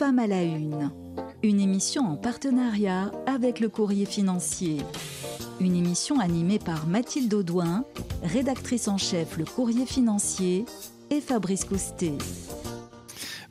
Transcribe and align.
Femmes 0.00 0.18
à 0.18 0.26
la 0.26 0.42
Une, 0.42 0.90
une 1.42 1.60
émission 1.60 2.00
en 2.00 2.16
partenariat 2.16 3.12
avec 3.26 3.60
le 3.60 3.68
Courrier 3.68 4.06
financier. 4.06 4.78
Une 5.60 5.76
émission 5.76 6.18
animée 6.20 6.58
par 6.58 6.86
Mathilde 6.86 7.34
Audouin, 7.34 7.84
rédactrice 8.22 8.88
en 8.88 8.96
chef 8.96 9.36
Le 9.36 9.44
Courrier 9.44 9.84
financier, 9.84 10.64
et 11.10 11.20
Fabrice 11.20 11.66
Coustet. 11.66 12.14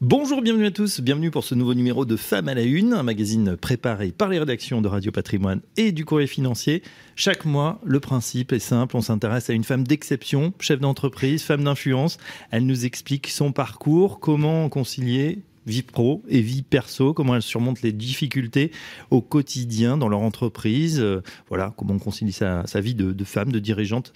Bonjour, 0.02 0.42
bienvenue 0.42 0.66
à 0.66 0.72
tous, 0.72 1.02
bienvenue 1.02 1.30
pour 1.30 1.44
ce 1.44 1.54
nouveau 1.54 1.76
numéro 1.76 2.04
de 2.04 2.16
Femmes 2.16 2.48
à 2.48 2.56
la 2.56 2.64
Une, 2.64 2.94
un 2.94 3.04
magazine 3.04 3.56
préparé 3.56 4.12
par 4.12 4.30
les 4.30 4.40
rédactions 4.40 4.82
de 4.82 4.88
Radio 4.88 5.12
Patrimoine 5.12 5.62
et 5.78 5.92
du 5.92 6.04
Courrier 6.04 6.26
Financier. 6.26 6.82
Chaque 7.16 7.46
mois, 7.46 7.80
le 7.84 8.00
principe 8.00 8.54
est 8.54 8.60
simple, 8.60 8.98
on 8.98 9.02
s'intéresse 9.02 9.52
à 9.52 9.54
une 9.54 9.66
femme 9.66 9.86
d'exception, 9.86 10.54
chef 10.60 10.80
d'entreprise, 10.80 11.44
femme 11.44 11.64
d'influence. 11.64 12.18
Elle 12.50 12.66
nous 12.66 12.86
explique 12.86 13.28
son 13.28 13.52
parcours, 13.52 14.20
comment 14.20 14.68
concilier 14.70 15.44
vie 15.66 15.84
pro 15.84 16.24
et 16.28 16.42
vie 16.42 16.62
perso, 16.62 17.14
comment 17.14 17.36
elle 17.36 17.42
surmonte 17.42 17.82
les 17.82 17.92
difficultés 17.92 18.72
au 19.12 19.22
quotidien 19.22 19.98
dans 19.98 20.08
leur 20.08 20.22
entreprise, 20.22 21.00
euh, 21.00 21.22
voilà, 21.48 21.74
comment 21.78 21.94
on 21.94 22.00
concilie 22.00 22.32
sa, 22.32 22.64
vie 22.76 22.96
de, 22.96 23.24
femme, 23.24 23.52
de 23.52 23.60
dirigeante. 23.60 24.14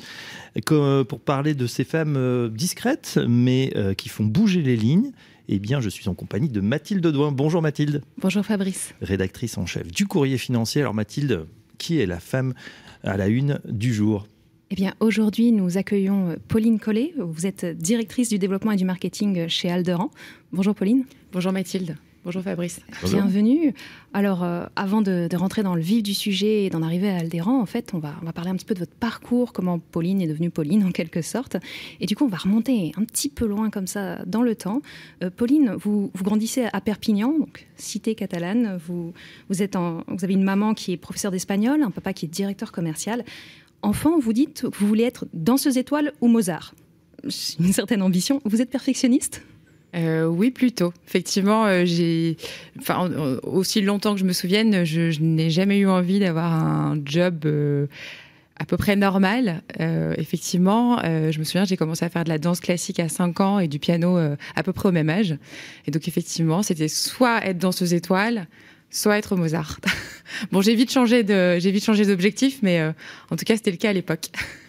pour 0.66 1.20
parler 1.20 1.54
de 1.54 1.68
ces 1.68 1.84
femmes 1.84 2.16
euh, 2.18 2.50
discrètes, 2.50 3.20
mais 3.28 3.72
euh, 3.76 3.94
qui 3.94 4.10
font 4.10 4.26
bouger 4.26 4.62
les 4.62 4.76
lignes, 4.76 5.12
eh 5.50 5.60
bien, 5.60 5.82
je 5.82 5.90
suis 5.90 6.08
en 6.08 6.14
compagnie 6.14 6.50
de 6.50 6.62
Mathilde 6.62 7.06
Douin. 7.06 7.32
Bonjour 7.32 7.62
Mathilde. 7.62 8.02
Bonjour 8.18 8.46
Fabrice. 8.46 8.96
Rédactrice 9.02 9.58
en 9.58 9.66
chef 9.66 9.88
du 9.92 10.08
courrier 10.08 10.38
financier. 10.38 10.82
Alors 10.82 10.94
Mathilde, 10.94 11.48
qui 11.78 12.00
est 12.00 12.06
la 12.06 12.20
femme 12.20 12.54
à 13.04 13.18
la 13.18 13.28
une 13.28 13.60
du 13.66 13.94
jour? 13.94 14.26
Eh 14.74 14.76
bien, 14.76 14.96
aujourd'hui, 15.00 15.52
nous 15.52 15.78
accueillons 15.78 16.32
euh, 16.32 16.36
Pauline 16.48 16.80
Collet. 16.80 17.14
Vous 17.20 17.46
êtes 17.46 17.64
directrice 17.64 18.30
du 18.30 18.40
développement 18.40 18.72
et 18.72 18.76
du 18.76 18.86
marketing 18.86 19.48
chez 19.48 19.70
Alderan. 19.70 20.10
Bonjour 20.52 20.74
Pauline. 20.74 21.06
Bonjour 21.32 21.52
Mathilde. 21.52 21.96
Bonjour 22.26 22.42
Fabrice. 22.42 22.80
Bienvenue. 23.04 23.74
Alors, 24.14 24.46
euh, 24.46 24.66
avant 24.78 25.02
de, 25.02 25.28
rentrer 25.36 25.62
dans 25.62 25.76
le 25.76 25.82
vif 25.82 26.02
du 26.02 26.14
sujet 26.14 26.64
et 26.64 26.70
d'en 26.70 26.82
arriver 26.82 27.10
à 27.10 27.18
Alderan, 27.18 27.60
en 27.60 27.66
fait, 27.66 27.92
on 27.94 28.00
va, 28.00 28.16
on 28.22 28.26
va 28.26 28.32
parler 28.32 28.50
un 28.50 28.56
petit 28.56 28.66
peu 28.66 28.74
de 28.74 28.80
votre 28.80 28.94
parcours, 28.94 29.52
comment 29.52 29.78
Pauline 29.78 30.22
est 30.22 30.28
devenue 30.28 30.50
Pauline 30.50 30.86
en 30.86 30.92
quelque 30.92 31.22
sorte. 31.22 31.58
Et 32.00 32.06
du 32.06 32.16
coup, 32.16 32.24
on 32.24 32.30
va 32.30 32.38
remonter 32.38 32.94
un 32.96 33.04
petit 33.04 33.28
peu 33.28 33.46
loin 33.46 33.70
comme 33.70 33.88
ça 33.88 34.24
dans 34.26 34.42
le 34.42 34.56
temps. 34.56 34.82
Euh, 35.22 35.30
Pauline, 35.36 35.76
vous, 35.78 36.12
vous 36.14 36.24
grandissez 36.24 36.68
à 36.72 36.80
Perpignan, 36.80 37.38
donc 37.38 37.68
cité 37.76 38.16
catalane. 38.16 38.80
Vous, 38.88 39.14
vous, 39.50 39.62
êtes 39.62 39.76
en, 39.76 40.06
vous 40.08 40.24
avez 40.24 40.34
une 40.34 40.44
maman 40.44 40.74
qui 40.74 40.94
est 40.94 40.98
professeure 40.98 41.32
d'espagnol, 41.32 41.84
un 41.84 41.92
papa 41.92 42.14
qui 42.14 42.26
est 42.26 42.30
directeur 42.30 42.72
commercial. 42.72 43.26
Enfant, 43.82 44.18
vous 44.18 44.32
dites 44.32 44.62
que 44.62 44.78
vous 44.78 44.88
voulez 44.88 45.04
être 45.04 45.28
danseuse 45.34 45.78
étoile 45.78 46.14
ou 46.22 46.30
Mozart? 46.30 46.74
Une 47.60 47.74
certaine 47.74 48.02
ambition. 48.02 48.42
Vous 48.46 48.62
êtes 48.62 48.70
perfectionniste? 48.70 49.44
Euh, 49.96 50.26
oui, 50.26 50.52
plutôt. 50.52 50.94
Effectivement, 51.08 51.66
euh, 51.66 51.84
j'ai, 51.86 52.38
enfin, 52.80 53.10
aussi 53.44 53.82
longtemps 53.82 54.14
que 54.14 54.20
je 54.20 54.26
me 54.26 54.34
souvienne, 54.34 54.84
je, 54.86 55.20
n'ai 55.22 55.50
jamais 55.50 55.78
eu 55.80 55.88
envie 55.88 56.20
d'avoir 56.20 56.52
un 56.54 56.98
job 57.06 57.44
euh, 57.46 57.86
à 58.58 58.66
peu 58.66 58.78
près 58.78 58.96
normal. 58.96 59.62
effectivement, 59.80 61.00
je 61.04 61.38
me 61.38 61.44
souviens, 61.44 61.66
j'ai 61.66 61.76
commencé 61.76 62.06
à 62.06 62.10
faire 62.10 62.24
de 62.24 62.30
la 62.30 62.38
danse 62.38 62.60
classique 62.60 63.00
à 63.00 63.10
5 63.10 63.40
ans 63.42 63.60
et 63.60 63.68
du 63.68 63.80
piano 63.80 64.18
à 64.56 64.64
peu 64.64 64.72
près 64.74 64.90
au 64.90 64.92
même 64.92 65.10
âge. 65.10 65.36
Et 65.88 65.92
donc, 65.92 66.08
effectivement, 66.08 66.64
c'était 66.64 66.88
soit 66.88 67.46
être 67.46 67.58
danseuse 67.58 67.94
étoile, 67.94 68.48
soit 68.90 69.18
être 69.18 69.36
Mozart. 69.36 69.80
bon, 70.52 70.62
j'ai 70.62 70.76
vite 70.76 70.92
changé 70.92 71.24
de, 71.24 71.58
j'ai 71.60 71.72
vite 71.72 71.84
changé 71.84 72.06
d'objectif, 72.06 72.60
mais 72.62 72.82
en 73.32 73.36
tout 73.36 73.44
cas, 73.44 73.56
c'était 73.58 73.72
le 73.72 73.78
cas 73.78 73.90
à 73.90 73.94
l'époque. 73.94 74.30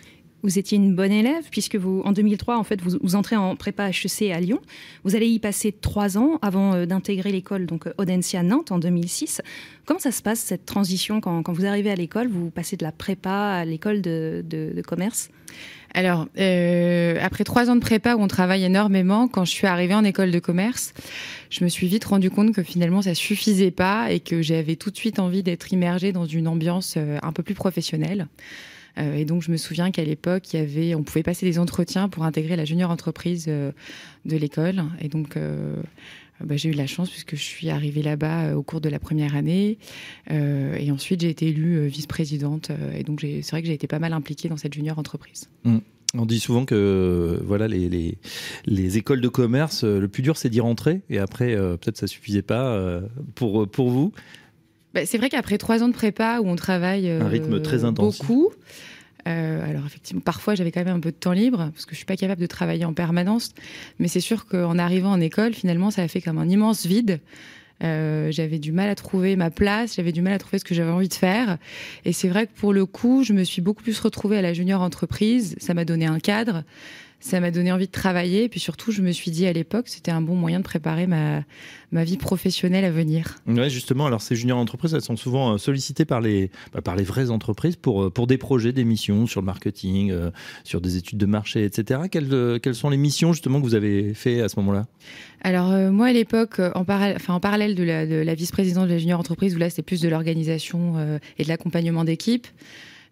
Vous 0.44 0.58
étiez 0.58 0.76
une 0.76 0.94
bonne 0.94 1.10
élève 1.10 1.44
puisque 1.50 1.76
vous, 1.76 2.02
en 2.04 2.12
2003, 2.12 2.58
en 2.58 2.64
fait, 2.64 2.78
vous, 2.82 3.14
entrez 3.14 3.34
en 3.34 3.56
prépa 3.56 3.88
HEC 3.88 4.30
à 4.30 4.40
Lyon. 4.40 4.60
Vous 5.02 5.16
allez 5.16 5.26
y 5.26 5.38
passer 5.38 5.72
trois 5.72 6.18
ans 6.18 6.38
avant 6.42 6.74
euh, 6.74 6.84
d'intégrer 6.84 7.32
l'école 7.32 7.64
donc 7.64 7.88
Audencia 7.96 8.42
Nantes 8.42 8.70
en 8.70 8.78
2006. 8.78 9.40
Comment 9.86 10.00
ça 10.00 10.12
se 10.12 10.20
passe 10.20 10.40
cette 10.40 10.66
transition 10.66 11.22
quand, 11.22 11.50
vous 11.50 11.64
arrivez 11.64 11.90
à 11.90 11.94
l'école 11.94 12.28
Vous 12.28 12.50
passez 12.50 12.76
de 12.76 12.84
la 12.84 12.92
prépa 12.92 13.30
à 13.30 13.64
l'école 13.64 14.02
de, 14.02 14.82
commerce? 14.86 15.30
Alors, 15.94 16.26
euh, 16.38 17.16
après 17.22 17.44
trois 17.44 17.70
ans 17.70 17.76
de 17.76 17.80
prépa 17.80 18.14
où 18.14 18.20
on 18.20 18.28
travaille 18.28 18.64
énormément, 18.64 19.28
quand 19.28 19.46
je 19.46 19.50
suis 19.50 19.66
arrivée 19.66 19.94
en 19.94 20.04
école 20.04 20.30
de 20.30 20.40
commerce, 20.40 20.92
je 21.48 21.64
me 21.64 21.70
suis 21.70 21.86
vite 21.86 22.04
rendu 22.04 22.30
compte 22.30 22.54
que 22.54 22.62
finalement 22.62 23.00
ça 23.00 23.14
suffisait 23.14 23.70
pas 23.70 24.12
et 24.12 24.20
que 24.20 24.42
j'avais 24.42 24.76
tout 24.76 24.90
de 24.90 24.96
suite 24.96 25.20
envie 25.20 25.42
d'être 25.42 25.72
immergée 25.72 26.12
dans 26.12 26.26
une 26.26 26.48
ambiance 26.48 26.96
euh, 26.98 27.16
un 27.22 27.32
peu 27.32 27.42
plus 27.42 27.54
professionnelle. 27.54 28.28
Euh, 28.98 29.16
et 29.16 29.24
donc, 29.24 29.42
je 29.42 29.50
me 29.50 29.56
souviens 29.56 29.90
qu'à 29.90 30.04
l'époque, 30.04 30.52
il 30.52 30.60
y 30.60 30.62
avait, 30.62 30.94
on 30.94 31.02
pouvait 31.02 31.22
passer 31.22 31.46
des 31.46 31.58
entretiens 31.58 32.08
pour 32.08 32.24
intégrer 32.24 32.56
la 32.56 32.64
junior 32.64 32.90
entreprise 32.90 33.46
euh, 33.48 33.72
de 34.24 34.36
l'école. 34.36 34.84
Et 35.00 35.08
donc, 35.08 35.36
euh, 35.36 35.76
bah, 36.40 36.56
j'ai 36.56 36.68
eu 36.68 36.72
la 36.72 36.86
chance 36.86 37.10
puisque 37.10 37.36
je 37.36 37.42
suis 37.42 37.70
arrivée 37.70 38.02
là-bas 38.02 38.54
au 38.54 38.62
cours 38.62 38.80
de 38.80 38.88
la 38.88 38.98
première 38.98 39.36
année. 39.36 39.78
et 40.30 40.90
ensuite, 40.90 41.20
j'ai 41.20 41.30
été 41.30 41.48
élue 41.48 41.86
vice-présidente. 41.86 42.70
et 42.94 43.02
donc, 43.02 43.20
c'est 43.20 43.50
vrai 43.50 43.62
que 43.62 43.68
j'ai 43.68 43.74
été 43.74 43.86
pas 43.86 43.98
mal 43.98 44.12
impliquée 44.12 44.48
dans 44.48 44.56
cette 44.56 44.74
junior 44.74 44.98
entreprise. 44.98 45.48
Mmh. 45.64 45.78
On 46.16 46.26
dit 46.26 46.38
souvent 46.38 46.64
que 46.64 47.40
voilà 47.44 47.66
les, 47.66 47.88
les, 47.88 48.18
les, 48.66 48.98
écoles 48.98 49.20
de 49.20 49.26
commerce, 49.26 49.82
le 49.82 50.06
plus 50.06 50.22
dur 50.22 50.36
c'est 50.36 50.48
d'y 50.48 50.60
rentrer 50.60 51.00
et 51.10 51.18
après 51.18 51.56
peut-être 51.56 51.96
ça 51.96 52.06
suffisait 52.06 52.42
pas 52.42 53.00
pour, 53.34 53.68
pour 53.68 53.90
vous. 53.90 54.12
Bah, 54.94 55.06
c'est 55.06 55.18
vrai 55.18 55.28
qu'après 55.28 55.58
trois 55.58 55.82
ans 55.82 55.88
de 55.88 55.94
prépa 55.94 56.38
où 56.40 56.48
on 56.48 56.56
travaille 56.56 57.10
un 57.10 57.28
rythme 57.28 57.60
très 57.60 57.84
euh, 57.84 57.88
intense. 57.88 58.18
beaucoup, 58.18 58.52
euh, 59.26 59.68
alors 59.68 59.86
effectivement, 59.86 60.20
parfois 60.20 60.54
j'avais 60.54 60.70
quand 60.70 60.84
même 60.84 60.96
un 60.96 61.00
peu 61.00 61.10
de 61.10 61.16
temps 61.16 61.32
libre 61.32 61.70
parce 61.72 61.86
que 61.86 61.92
je 61.92 61.96
suis 61.96 62.04
pas 62.04 62.16
capable 62.16 62.40
de 62.40 62.46
travailler 62.46 62.84
en 62.84 62.92
permanence. 62.92 63.50
Mais 63.98 64.08
c'est 64.08 64.20
sûr 64.20 64.46
qu'en 64.46 64.78
arrivant 64.78 65.12
en 65.12 65.20
école, 65.20 65.54
finalement, 65.54 65.90
ça 65.90 66.02
a 66.02 66.08
fait 66.08 66.20
comme 66.20 66.38
un 66.38 66.48
immense 66.48 66.86
vide. 66.86 67.20
Euh, 67.82 68.30
j'avais 68.30 68.58
du 68.58 68.70
mal 68.70 68.88
à 68.88 68.94
trouver 68.94 69.34
ma 69.34 69.50
place, 69.50 69.96
j'avais 69.96 70.12
du 70.12 70.22
mal 70.22 70.32
à 70.32 70.38
trouver 70.38 70.58
ce 70.58 70.64
que 70.64 70.74
j'avais 70.74 70.90
envie 70.90 71.08
de 71.08 71.14
faire. 71.14 71.58
Et 72.04 72.12
c'est 72.12 72.28
vrai 72.28 72.46
que 72.46 72.52
pour 72.54 72.72
le 72.72 72.86
coup, 72.86 73.24
je 73.24 73.32
me 73.32 73.42
suis 73.42 73.62
beaucoup 73.62 73.82
plus 73.82 73.98
retrouvée 73.98 74.38
à 74.38 74.42
la 74.42 74.52
junior 74.52 74.80
entreprise. 74.80 75.56
Ça 75.58 75.74
m'a 75.74 75.84
donné 75.84 76.06
un 76.06 76.20
cadre, 76.20 76.62
ça 77.24 77.40
m'a 77.40 77.50
donné 77.50 77.72
envie 77.72 77.86
de 77.86 77.92
travailler. 77.92 78.44
Et 78.44 78.48
puis 78.50 78.60
surtout, 78.60 78.92
je 78.92 79.00
me 79.00 79.10
suis 79.10 79.30
dit 79.30 79.46
à 79.46 79.52
l'époque, 79.52 79.88
c'était 79.88 80.10
un 80.10 80.20
bon 80.20 80.34
moyen 80.34 80.58
de 80.58 80.64
préparer 80.64 81.06
ma, 81.06 81.42
ma 81.90 82.04
vie 82.04 82.18
professionnelle 82.18 82.84
à 82.84 82.90
venir. 82.90 83.36
Ouais, 83.46 83.70
justement. 83.70 84.04
Alors, 84.04 84.20
ces 84.20 84.36
juniors 84.36 84.58
entreprises, 84.58 84.92
elles 84.92 85.00
sont 85.00 85.16
souvent 85.16 85.54
euh, 85.54 85.58
sollicitées 85.58 86.04
par 86.04 86.20
les, 86.20 86.50
bah, 86.74 86.82
par 86.82 86.96
les 86.96 87.02
vraies 87.02 87.30
entreprises 87.30 87.76
pour, 87.76 88.04
euh, 88.04 88.10
pour 88.10 88.26
des 88.26 88.36
projets, 88.36 88.72
des 88.72 88.84
missions 88.84 89.26
sur 89.26 89.40
le 89.40 89.46
marketing, 89.46 90.10
euh, 90.10 90.30
sur 90.64 90.82
des 90.82 90.98
études 90.98 91.16
de 91.16 91.24
marché, 91.24 91.64
etc. 91.64 92.02
Quelles, 92.10 92.60
quelles 92.60 92.74
sont 92.74 92.90
les 92.90 92.98
missions, 92.98 93.32
justement, 93.32 93.58
que 93.58 93.64
vous 93.64 93.74
avez 93.74 94.12
fait 94.12 94.42
à 94.42 94.50
ce 94.50 94.60
moment-là? 94.60 94.84
Alors, 95.40 95.70
moi, 95.90 96.08
à 96.08 96.12
l'époque, 96.12 96.60
en, 96.74 96.84
parallèle, 96.84 97.16
en 97.28 97.40
parallèle 97.40 97.74
de 97.74 97.84
la, 97.84 98.06
de 98.06 98.16
la 98.16 98.34
vice-présidence 98.34 98.86
de 98.86 98.92
la 98.92 98.98
junior 98.98 99.18
entreprise, 99.18 99.54
où 99.56 99.58
là, 99.58 99.70
c'était 99.70 99.82
plus 99.82 100.02
de 100.02 100.08
l'organisation 100.10 101.18
et 101.38 101.44
de 101.44 101.48
l'accompagnement 101.48 102.04
d'équipe. 102.04 102.46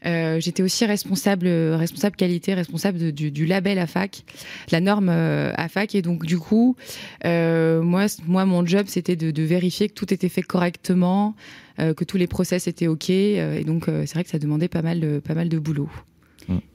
Euh, 0.05 0.41
j'étais 0.41 0.63
aussi 0.63 0.85
responsable, 0.85 1.49
responsable 1.49 2.17
qualité, 2.17 2.55
responsable 2.55 3.13
du, 3.13 3.31
du, 3.31 3.47
label 3.47 3.79
AFAC, 3.79 4.25
la 4.71 4.81
norme 4.81 5.09
euh, 5.09 5.53
AFAC. 5.57 5.95
Et 5.95 6.03
donc, 6.03 6.25
du 6.27 6.39
coup, 6.39 6.77
euh, 7.25 7.83
moi, 7.83 8.07
moi, 8.27 8.45
mon 8.45 8.67
job, 8.67 8.87
c'était 8.89 9.17
de, 9.17 9.31
de, 9.31 9.43
vérifier 9.43 9.89
que 9.89 9.95
tout 9.95 10.13
était 10.13 10.29
fait 10.29 10.43
correctement, 10.43 11.35
euh, 11.79 11.95
que 11.95 12.05
tous 12.05 12.17
les 12.17 12.27
process 12.27 12.67
étaient 12.67 12.89
OK. 12.89 13.11
Euh, 13.11 13.59
et 13.59 13.65
donc, 13.65 13.85
c'est 13.87 14.13
vrai 14.15 14.25
que 14.25 14.31
ça 14.31 14.39
demandait 14.39 14.69
pas 14.69 14.83
mal 14.83 15.01
de, 15.01 15.19
pas 15.21 15.35
mal 15.35 15.49
de 15.49 15.59
boulot. 15.59 15.91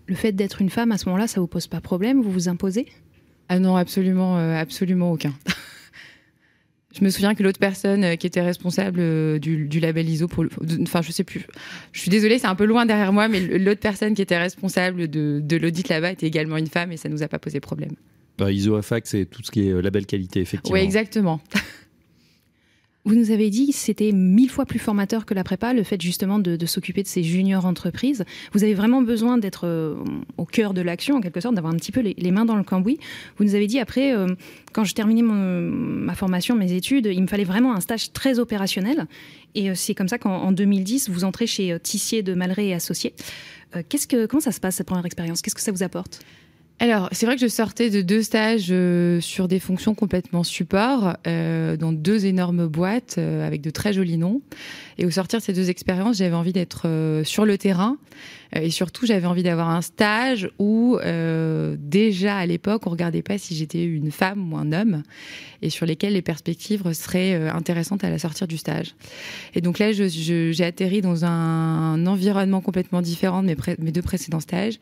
Le 0.08 0.16
fait 0.16 0.32
d'être 0.32 0.62
une 0.62 0.70
femme, 0.70 0.94
à 0.94 0.98
ce 0.98 1.06
moment-là, 1.08 1.28
ça 1.28 1.42
vous 1.42 1.48
pose 1.48 1.68
pas 1.68 1.82
problème? 1.82 2.22
Vous 2.22 2.32
vous 2.32 2.48
imposez? 2.48 2.86
Ah 3.50 3.60
non, 3.60 3.76
absolument, 3.76 4.38
absolument 4.38 5.12
aucun. 5.12 5.34
Je 6.98 7.04
me 7.04 7.10
souviens 7.10 7.36
que 7.36 7.44
l'autre 7.44 7.60
personne 7.60 8.04
euh, 8.04 8.16
qui 8.16 8.26
était 8.26 8.42
responsable 8.42 9.00
euh, 9.00 9.40
du, 9.40 9.80
label 9.80 10.10
ISO, 10.10 10.28
pour, 10.28 10.46
enfin 10.82 11.02
je 11.02 11.12
sais 11.12 11.24
plus, 11.24 11.46
je 11.92 12.00
suis 12.00 12.10
désolée, 12.10 12.40
c'est 12.40 12.48
un 12.48 12.56
peu 12.56 12.66
loin 12.66 12.86
derrière 12.86 13.14
moi, 13.14 13.28
mais 13.28 13.40
l'autre 13.40 13.82
personne 13.82 14.16
qui 14.16 14.22
était 14.22 14.38
responsable 14.38 15.08
de, 15.08 15.40
de 15.44 15.58
l'audit 15.58 15.88
là-bas 15.90 16.12
était 16.12 16.28
également 16.28 16.58
une 16.58 16.68
femme 16.68 16.92
et 16.92 16.98
ça 16.98 17.10
nous 17.10 17.22
a 17.22 17.28
pas 17.28 17.40
posé 17.40 17.60
problème. 17.60 17.92
Bah, 18.38 18.52
ISO 18.52 18.76
AFAC, 18.76 19.08
c'est 19.08 19.26
tout 19.26 19.42
ce 19.44 19.52
qui 19.52 19.68
est 19.68 19.72
euh, 19.72 19.82
label 19.82 20.06
qualité, 20.06 20.42
effectivement. 20.42 20.78
Oui, 20.78 20.84
exactement. 20.84 21.42
Vous 23.08 23.16
nous 23.16 23.32
avez 23.32 23.50
dit 23.50 23.68
que 23.68 23.74
c'était 23.74 24.12
mille 24.12 24.50
fois 24.50 24.66
plus 24.66 24.80
formateur 24.80 25.26
que 25.26 25.34
la 25.34 25.46
prépa, 25.46 25.72
le 25.72 25.84
fait 25.84 26.02
justement 26.02 26.40
de, 26.40 26.66
s'occuper 26.66 27.04
de 27.04 27.08
ces 27.08 27.24
juniors 27.24 27.66
entreprises. 27.66 28.26
Vous 28.52 28.66
avez 28.66 28.74
vraiment 28.74 29.02
besoin 29.02 29.38
d'être 29.38 29.66
euh, 29.66 29.96
au 30.36 30.44
cœur 30.44 30.74
de 30.74 30.82
l'action, 30.82 31.16
en 31.16 31.22
quelque 31.22 31.40
sorte, 31.40 31.56
d'avoir 31.56 31.74
un 31.74 31.78
petit 31.78 31.94
peu 31.94 32.02
les, 32.02 32.32
mains 32.32 32.44
dans 32.44 32.58
le 32.58 32.66
cambouis. 32.66 33.00
Vous 33.38 33.46
nous 33.46 33.56
avez 33.56 33.66
dit 33.66 33.80
après, 33.80 34.14
euh, 34.14 34.28
quand 34.74 34.84
je 34.84 34.94
terminais 34.94 35.22
ma 35.22 36.16
formation, 36.16 36.58
mes 36.58 36.74
études, 36.74 37.06
il 37.06 37.22
me 37.22 37.28
fallait 37.28 37.46
vraiment 37.46 37.74
un 37.74 37.80
stage 37.80 38.12
très 38.12 38.40
opérationnel. 38.40 39.06
Et 39.56 39.70
euh, 39.70 39.74
c'est 39.74 39.96
comme 39.96 40.10
ça 40.10 40.18
qu'en 40.18 40.52
2010, 40.52 41.10
vous 41.10 41.24
entrez 41.24 41.48
chez 41.48 41.80
Tissier 41.80 42.24
de 42.24 42.34
Malray 42.34 42.68
et 42.68 42.74
Associés. 42.74 43.14
qu'est-ce 43.88 44.08
que, 44.08 44.26
comment 44.26 44.42
ça 44.42 44.52
se 44.52 44.60
passe 44.60 44.76
cette 44.76 44.88
première 44.88 45.06
expérience? 45.06 45.42
Qu'est-ce 45.42 45.56
que 45.56 45.62
ça 45.62 45.72
vous 45.72 45.84
apporte? 45.84 46.20
Alors, 46.80 47.10
c'est 47.12 47.26
vrai 47.26 47.36
que 47.36 47.42
je 47.42 47.48
sortais 47.48 47.90
de 47.90 48.02
deux 48.02 48.22
stages 48.22 48.68
euh, 48.70 49.20
sur 49.20 49.48
des 49.48 49.60
fonctions 49.60 49.96
complètement 49.96 50.44
support, 50.44 51.18
euh, 51.26 51.76
dans 51.76 51.92
deux 51.92 52.28
énormes 52.28 52.68
boîtes 52.68 53.16
euh, 53.18 53.46
avec 53.48 53.62
de 53.62 53.72
très 53.72 53.94
jolis 53.94 54.18
noms. 54.18 54.44
Et 55.00 55.06
au 55.06 55.10
sortir 55.10 55.40
de 55.40 55.44
ces 55.44 55.54
deux 55.54 55.72
expériences, 55.72 56.18
j'avais 56.18 56.36
envie 56.36 56.54
d'être 56.54 57.22
sur 57.24 57.46
le 57.46 57.58
terrain, 57.60 57.98
et 58.52 58.72
surtout, 58.72 59.06
j'avais 59.06 59.28
envie 59.28 59.44
d'avoir 59.44 59.70
un 59.70 59.84
stage 59.84 60.50
où 60.58 60.98
déjà 61.78 62.38
à 62.38 62.46
l'époque, 62.48 62.88
on 62.88 62.90
regardait 62.90 63.22
pas 63.22 63.38
si 63.38 63.56
j'étais 63.56 63.84
une 63.84 64.10
femme 64.10 64.52
ou 64.52 64.58
un 64.58 64.72
homme, 64.72 65.04
et 65.62 65.70
sur 65.70 65.86
lesquels 65.86 66.14
les 66.14 66.24
perspectives 66.24 66.92
seraient 66.94 67.48
intéressantes 67.48 68.04
à 68.04 68.10
la 68.10 68.18
sortie 68.18 68.48
du 68.48 68.58
stage. 68.58 68.96
Et 69.54 69.62
donc 69.62 69.78
là, 69.78 69.92
j'ai 69.92 70.64
atterri 70.64 71.02
dans 71.02 71.26
un, 71.26 72.08
environnement 72.08 72.62
complètement 72.62 73.04
différent 73.04 73.44
de 73.44 73.56
mes 73.78 73.92
deux 73.92 74.02
précédents 74.02 74.40
stages. 74.40 74.80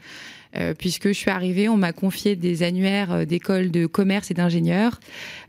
Euh, 0.57 0.73
puisque 0.77 1.09
je 1.09 1.13
suis 1.13 1.31
arrivée, 1.31 1.69
on 1.69 1.77
m'a 1.77 1.91
confié 1.91 2.35
des 2.35 2.63
annuaires 2.63 3.11
euh, 3.11 3.25
d'écoles 3.25 3.71
de 3.71 3.85
commerce 3.85 4.31
et 4.31 4.33
d'ingénieurs. 4.33 4.99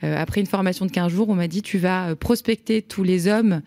Euh, 0.05 0.21
après 0.21 0.41
une 0.41 0.47
formation 0.47 0.87
de 0.87 0.91
15 0.91 1.13
jours, 1.13 1.29
on 1.29 1.35
m'a 1.35 1.49
dit 1.49 1.63
tu 1.63 1.79
vas 1.79 2.15
prospecter 2.17 2.83
tous 2.83 3.03
les 3.03 3.29
hommes 3.29 3.63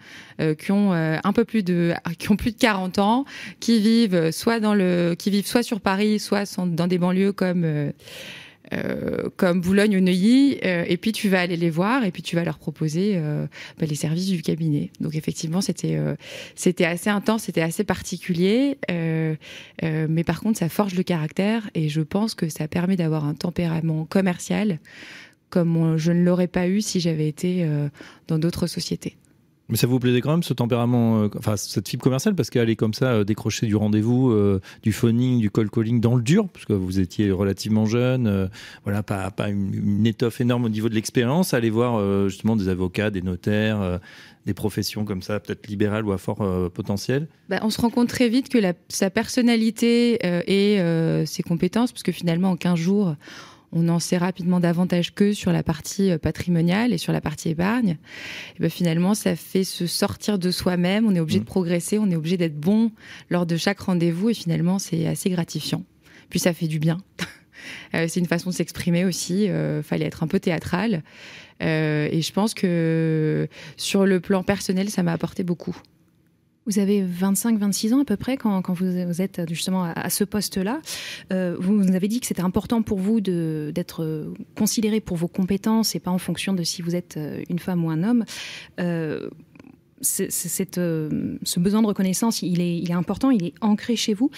qui 0.58 0.72
ont 0.72 0.94
un 0.94 1.34
peu 1.34 1.44
plus 1.44 1.64
de 1.64 1.94
qui 2.18 2.32
ont 2.32 2.38
plus 2.38 2.52
de 2.52 2.58
40 2.58 3.00
ans, 3.00 3.26
qui 3.60 3.80
vivent 3.80 4.32
soit 4.32 4.62
dans 4.62 4.74
le 4.74 5.16
qui 5.20 5.30
vivent 5.30 5.48
soit 5.48 5.64
sur 5.64 5.82
Paris, 5.82 6.20
soit 6.20 6.60
dans 6.66 6.88
des 6.88 6.98
banlieues 6.98 7.34
comme 7.34 7.92
euh, 8.74 9.30
comme 9.36 9.62
Boulogne 9.62 9.98
ou 9.98 10.00
Neuilly, 10.00 10.60
euh, 10.64 10.86
et 10.88 10.98
puis 10.98 11.12
tu 11.12 11.28
vas 11.28 11.42
aller 11.42 11.58
les 11.58 11.72
voir 11.72 12.04
et 12.04 12.12
puis 12.12 12.22
tu 12.22 12.36
vas 12.36 12.44
leur 12.44 12.60
proposer 12.60 13.14
euh, 13.16 13.48
bah, 13.80 13.88
les 13.88 13.96
services 13.96 14.28
du 14.28 14.42
cabinet. 14.42 14.92
Donc 15.00 15.16
effectivement, 15.16 15.62
c'était 15.62 16.00
c'était 16.56 16.86
assez 16.86 17.10
intense, 17.10 17.44
c'était 17.44 17.62
assez 17.62 17.84
particulier, 17.84 18.78
mais 18.90 20.24
par 20.24 20.42
contre, 20.42 20.60
ça 20.60 20.70
forge 20.70 20.96
le 20.96 21.04
caractère 21.04 21.70
et 21.74 21.90
je 21.90 22.02
pense 22.02 22.36
que 22.36 22.50
ça 22.50 22.68
permet 22.68 22.96
d'avoir 22.96 23.26
un 23.26 23.34
tempérament 23.34 24.06
commercial 24.06 24.80
comme 25.50 25.98
je 25.98 26.12
ne 26.12 26.24
l'aurais 26.24 26.48
pas 26.48 26.68
eu 26.68 26.82
si 26.82 27.00
j'avais 27.00 27.28
été 27.28 27.68
dans 28.28 28.38
d'autres 28.38 28.68
sociétés. 28.68 29.18
Mais 29.70 29.78
ça 29.78 29.86
vous 29.86 30.00
plaisait 30.00 30.22
quand 30.22 30.32
même 30.32 30.44
ce 30.44 30.54
tempérament, 30.54 31.24
euh, 31.24 31.30
enfin 31.38 31.56
cette 31.56 31.88
fibre 31.88 32.04
commerciale, 32.04 32.34
parce 32.34 32.50
qu'elle 32.50 32.70
est 32.70 32.76
comme 32.76 32.96
ça, 32.96 33.12
euh, 33.14 33.24
décrocher 33.24 33.68
du 33.68 33.76
rendez-vous, 33.76 34.32
euh, 34.32 34.60
du 34.82 34.92
phoning, 34.92 35.40
du 35.40 35.52
call 35.52 35.70
calling 35.70 36.02
dans 36.02 36.16
le 36.16 36.24
dur, 36.24 36.50
parce 36.50 36.66
que 36.66 36.74
vous 36.74 37.00
étiez 37.00 37.30
relativement 37.30 37.86
jeune, 37.86 38.50
voilà, 38.84 39.04
pas, 39.04 39.32
une, 39.50 40.06
étoffe 40.06 40.42
énorme 40.42 40.66
au 40.66 40.70
niveau 40.70 40.90
de 40.90 40.96
l'expérience, 40.96 41.54
aller 41.54 41.70
voir 41.70 42.30
justement 42.30 42.56
des 42.56 42.68
avocats, 42.68 43.12
des 43.12 43.22
notaires, 43.22 44.00
des 44.46 44.54
professions 44.54 45.06
comme 45.06 45.22
ça, 45.22 45.40
peut-être 45.40 45.68
libérales 45.68 46.06
ou 46.06 46.12
à 46.12 46.18
fort 46.18 46.72
potentiel. 46.72 47.28
Bah, 47.50 47.60
On 47.62 47.70
se 47.70 47.80
rend 47.80 47.90
compte 47.90 48.10
très 48.10 48.30
vite 48.30 48.50
que 48.50 48.58
sa 48.88 49.10
personnalité 49.10 50.20
et 50.48 51.26
ses 51.26 51.44
compétences, 51.44 51.92
parce 51.92 52.04
que 52.04 52.12
finalement 52.12 52.52
en 52.52 52.56
15 52.56 52.80
jours, 52.80 53.16
on 53.72 53.88
en 53.90 54.00
sait 54.00 54.18
rapidement 54.18 54.60
davantage 54.60 55.14
que 55.14 55.34
sur 55.34 55.52
la 55.52 55.64
partie 55.64 56.12
euh, 56.12 56.18
patrimoniale 56.18 56.94
et 56.94 56.98
sur 56.98 57.14
la 57.14 57.22
partie 57.22 57.50
épargne. 57.50 57.98
Et 58.58 58.62
ben 58.62 58.70
finalement, 58.70 59.14
ça 59.14 59.36
fait 59.36 59.64
se 59.64 59.88
sortir 59.88 60.40
de 60.40 60.52
soi-même. 60.52 61.06
On 61.08 61.16
est 61.16 61.20
obligé 61.20 61.40
de 61.40 61.44
mmh. 61.44 61.48
progresser, 61.48 62.00
on 62.00 62.10
est 62.10 62.16
obligé 62.16 62.38
d'être 62.38 62.60
bon 62.60 62.92
lors 63.30 63.46
de 63.46 63.58
chaque 63.58 63.80
rendez-vous 63.80 64.30
et 64.30 64.34
finalement, 64.34 64.80
c'est 64.80 65.08
assez 65.08 65.30
gratifiant. 65.30 65.84
Puis 66.30 66.40
ça 66.40 66.54
fait 66.54 66.68
du 66.68 66.80
bien. 66.80 66.98
Euh, 67.94 68.06
c'est 68.08 68.22
une 68.22 68.26
façon 68.26 68.52
de 68.52 68.56
s'exprimer 68.56 69.04
aussi. 69.04 69.44
Il 69.44 69.52
euh, 69.52 69.84
fallait 69.84 70.06
être 70.06 70.24
un 70.24 70.28
peu 70.28 70.40
théâtral. 70.40 71.04
et 71.60 72.22
je 72.22 72.32
pense 72.32 72.54
que 72.54 73.50
sur 73.76 74.06
le 74.06 74.22
plan 74.22 74.44
personnel, 74.44 74.90
ça 74.90 75.04
m'a 75.04 75.12
apporté 75.12 75.44
beaucoup. 75.44 75.76
Vous 76.70 76.78
avez 76.78 77.04
25-26 77.04 77.96
ans 77.96 78.02
à 78.02 78.06
peu 78.06 78.16
près 78.16 78.38
quand, 78.38 78.62
vous, 78.70 79.22
êtes 79.22 79.42
justement 79.50 79.86
à, 79.86 80.10
ce 80.12 80.24
poste-là. 80.24 80.82
Euh, 81.34 81.56
vous 81.60 81.74
nous 81.74 81.96
avez 81.96 82.08
dit 82.08 82.20
que 82.20 82.28
c'était 82.28 82.44
important 82.44 82.84
pour 82.84 83.00
vous 83.00 83.22
d'être 83.22 84.32
considéré 84.56 85.00
pour 85.00 85.18
vos 85.18 85.28
compétences 85.28 85.96
et 85.96 86.00
pas 86.00 86.12
en 86.12 86.20
fonction 86.20 86.54
de 86.54 86.62
si 86.62 86.84
vous 86.84 86.96
êtes 86.96 87.18
euh, 87.18 87.42
une 87.50 87.58
femme 87.58 87.84
ou 87.84 87.90
un 87.90 88.04
homme. 88.04 88.24
Euh, 88.80 89.32
ce 90.04 91.60
besoin 91.60 91.82
de 91.82 91.88
reconnaissance, 91.88 92.44
il 92.44 92.62
est, 92.62 92.78
il 92.78 92.92
est 92.92 92.94
important, 92.94 93.32
il 93.32 93.46
est 93.46 93.54
ancré 93.62 93.96
chez 93.96 94.14
vous. 94.14 94.30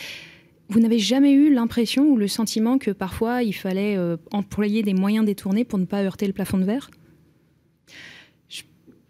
Vous 0.69 0.80
n'avez 0.80 1.00
jamais 1.00 1.34
eu 1.34 1.54
l'impression 1.54 2.06
ou 2.06 2.16
le 2.16 2.30
sentiment 2.30 2.77
que 2.77 2.92
parfois 2.92 3.44
il 3.44 3.51
fallait 3.51 3.98
employer 4.31 4.84
des 4.84 4.94
moyens 4.94 5.25
détournés 5.25 5.66
pour 5.66 5.80
ne 5.80 5.86
pas 5.86 6.01
heurter 6.01 6.27
le 6.27 6.34
plafond 6.34 6.60
de 6.60 6.63
verre? 6.63 6.89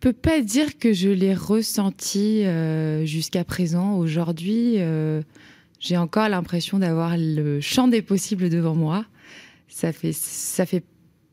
Peux 0.01 0.13
pas 0.13 0.41
dire 0.41 0.79
que 0.79 0.93
je 0.93 1.09
l'ai 1.09 1.35
ressenti 1.35 2.43
euh, 2.43 3.05
jusqu'à 3.05 3.43
présent. 3.43 3.97
Aujourd'hui, 3.97 4.75
euh, 4.79 5.21
j'ai 5.79 5.95
encore 5.95 6.27
l'impression 6.27 6.79
d'avoir 6.79 7.15
le 7.17 7.61
champ 7.61 7.87
des 7.87 8.01
possibles 8.01 8.49
devant 8.49 8.73
moi. 8.73 9.05
Ça 9.69 9.93
fait, 9.93 10.11
ça 10.11 10.65
fait 10.65 10.83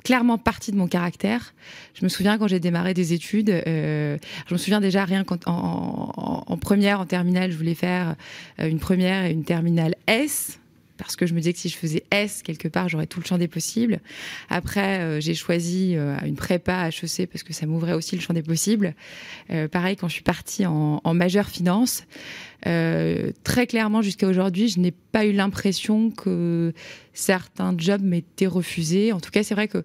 clairement 0.05 0.37
partie 0.37 0.71
de 0.71 0.77
mon 0.77 0.87
caractère. 0.87 1.55
Je 1.95 2.05
me 2.05 2.11
souviens 2.11 2.37
quand 2.37 2.47
j'ai 2.47 2.61
démarré 2.61 2.93
des 2.93 3.15
études, 3.15 3.49
euh, 3.51 4.19
je 4.47 4.55
me 4.55 4.59
souviens 4.59 4.81
déjà 4.81 5.07
rien 5.07 5.25
qu'en 5.25 5.39
en, 5.47 6.45
en, 6.47 6.57
première, 6.59 7.01
en 7.01 7.07
terminale, 7.07 7.51
je 7.51 7.57
voulais 7.57 7.75
faire 7.75 8.17
une 8.59 8.79
première 8.79 9.25
et 9.25 9.33
une 9.33 9.45
terminale 9.45 9.95
S 10.07 10.61
parce 10.99 11.17
que 11.17 11.27
je 11.27 11.33
me 11.33 11.39
disais 11.39 11.53
que 11.53 11.59
si 11.59 11.69
je 11.69 11.77
faisais 11.77 12.03
S 12.11 12.43
quelque 12.43 12.69
part, 12.69 12.89
j'aurais 12.89 13.07
tout 13.07 13.21
le 13.21 13.25
champ 13.25 13.39
des 13.39 13.49
possibles. 13.49 14.01
Après, 14.51 15.01
euh, 15.01 15.21
j'ai 15.21 15.35
choisi 15.35 15.95
euh, 15.97 16.17
une 16.27 16.35
prépa 16.35 16.89
HEC 16.89 17.29
parce 17.31 17.43
que 17.43 17.53
ça 17.53 17.67
m'ouvrait 17.67 17.95
aussi 17.95 18.17
le 18.17 18.21
champ 18.21 18.35
des 18.35 18.43
possibles. 18.43 18.95
Euh, 19.51 19.69
pareil, 19.69 19.97
quand 19.97 20.09
je 20.09 20.15
suis 20.15 20.23
partie 20.23 20.67
en, 20.67 21.01
en 21.03 21.15
majeure 21.15 21.49
finance, 21.49 22.05
très 22.65 23.67
clairement 23.67 24.03
jusqu'à 24.03 24.27
aujourd'hui, 24.27 24.69
je 24.69 24.81
n'ai 24.81 24.91
pas 24.91 25.25
eu 25.25 25.33
l'impression 25.33 26.11
que 26.11 26.75
certains 27.15 27.75
jobs 27.79 28.03
m'étaient 28.03 28.49
refusés. 28.49 29.13
En 29.13 29.21
tout 29.21 29.31
cas, 29.31 29.43
c'est 29.43 29.55
vrai 29.55 29.69
que 29.69 29.85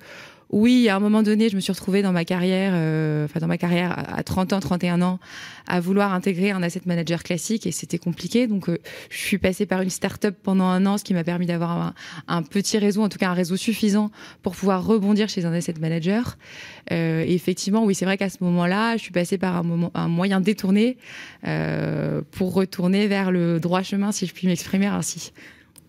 oui, 0.54 0.88
à 0.88 0.96
un 0.96 1.00
moment 1.00 1.24
donné, 1.24 1.50
je 1.50 1.56
me 1.56 1.62
suis 1.62 1.72
retrouvée 1.72 2.04
dans 2.04 2.12
ma 2.12 2.26
carrière, 2.26 2.74
euh, 2.76 3.26
enfin 3.26 3.40
dans 3.40 3.48
ma 3.48 3.58
carrière 3.58 3.98
à 4.16 4.22
30 4.22 4.54
ans, 4.54 4.60
31 4.60 5.02
ans, 5.02 5.20
à 5.66 5.80
vouloir 5.80 6.14
intégrer 6.14 6.52
un 6.52 6.62
asset 6.62 6.82
manager 6.86 7.24
classique 7.24 7.66
et 7.66 7.72
c'était 7.72 7.98
compliqué. 7.98 8.46
Donc, 8.46 8.70
euh, 8.70 8.78
je 9.10 9.18
suis 9.18 9.40
passée 9.40 9.66
par 9.66 9.82
une 9.82 9.90
start-up 9.90 10.38
pendant 10.44 10.66
un 10.66 10.86
an, 10.86 11.00
ce 11.00 11.04
qui 11.04 11.16
m'a 11.16 11.24
permis 11.24 11.48
d'avoir 11.48 11.96
un, 12.28 12.44
petit 12.44 12.78
réseau, 12.78 13.02
en 13.02 13.10
tout 13.10 13.18
cas 13.18 13.32
un 13.32 13.34
réseau 13.34 13.58
suffisant 13.58 14.12
pour 14.44 14.56
pouvoir 14.56 14.86
rebondir 14.86 15.28
chez 15.28 15.44
un 15.46 15.54
asset 15.54 15.74
manager. 15.82 16.38
Euh, 16.92 17.24
et 17.26 17.34
effectivement, 17.34 17.84
oui, 17.84 17.96
c'est 17.96 18.06
vrai 18.06 18.20
qu'à 18.20 18.30
ce 18.30 18.38
moment-là, 18.42 18.96
je 18.96 19.02
suis 19.02 19.12
passée 19.12 19.40
par 19.40 19.58
un, 19.58 19.64
moment, 19.64 19.90
un 19.96 20.08
moyen 20.08 20.40
détourné 20.40 20.98
pour 22.30 22.54
retourner 22.54 23.08
vers 23.08 23.32
le 23.32 23.60
droit 23.60 23.82
chemin, 23.82 24.12
si 24.12 24.28
je 24.28 24.34
puis 24.36 24.46
m'exprimer 24.46 24.86
ainsi. 24.86 25.32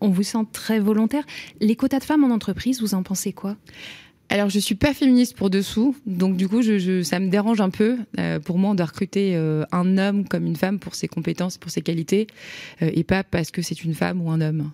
On 0.01 0.09
vous 0.09 0.23
sent 0.23 0.45
très 0.51 0.79
volontaire. 0.79 1.23
Les 1.61 1.75
quotas 1.75 1.99
de 1.99 2.03
femmes 2.03 2.23
en 2.23 2.33
entreprise, 2.33 2.81
vous 2.81 2.95
en 2.95 3.03
pensez 3.03 3.31
quoi? 3.31 3.55
Alors, 4.29 4.49
je 4.49 4.59
suis 4.59 4.75
pas 4.75 4.93
féministe 4.93 5.35
pour 5.35 5.49
dessous, 5.49 5.95
donc 6.07 6.35
du 6.35 6.47
coup, 6.47 6.61
ça 7.03 7.19
me 7.19 7.29
dérange 7.29 7.61
un 7.61 7.69
peu. 7.69 7.97
Euh, 8.19 8.39
pour 8.39 8.57
moi, 8.57 8.73
doit 8.73 8.87
recruter 8.87 9.35
euh, 9.35 9.63
un 9.71 9.97
homme 9.99 10.27
comme 10.27 10.47
une 10.47 10.55
femme 10.55 10.79
pour 10.79 10.95
ses 10.95 11.07
compétences, 11.07 11.57
pour 11.57 11.69
ses 11.69 11.81
qualités, 11.81 12.27
euh, 12.81 12.89
et 12.93 13.03
pas 13.03 13.23
parce 13.23 13.51
que 13.51 13.61
c'est 13.61 13.83
une 13.83 13.93
femme 13.93 14.21
ou 14.21 14.31
un 14.31 14.41
homme. 14.41 14.71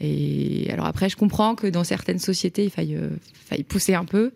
Et 0.00 0.68
alors 0.70 0.84
après, 0.84 1.08
je 1.08 1.16
comprends 1.16 1.54
que 1.54 1.66
dans 1.66 1.84
certaines 1.84 2.18
sociétés, 2.18 2.64
il 2.64 2.70
faille, 2.70 2.98
pousser 3.68 3.94
un 3.94 4.04
peu, 4.04 4.32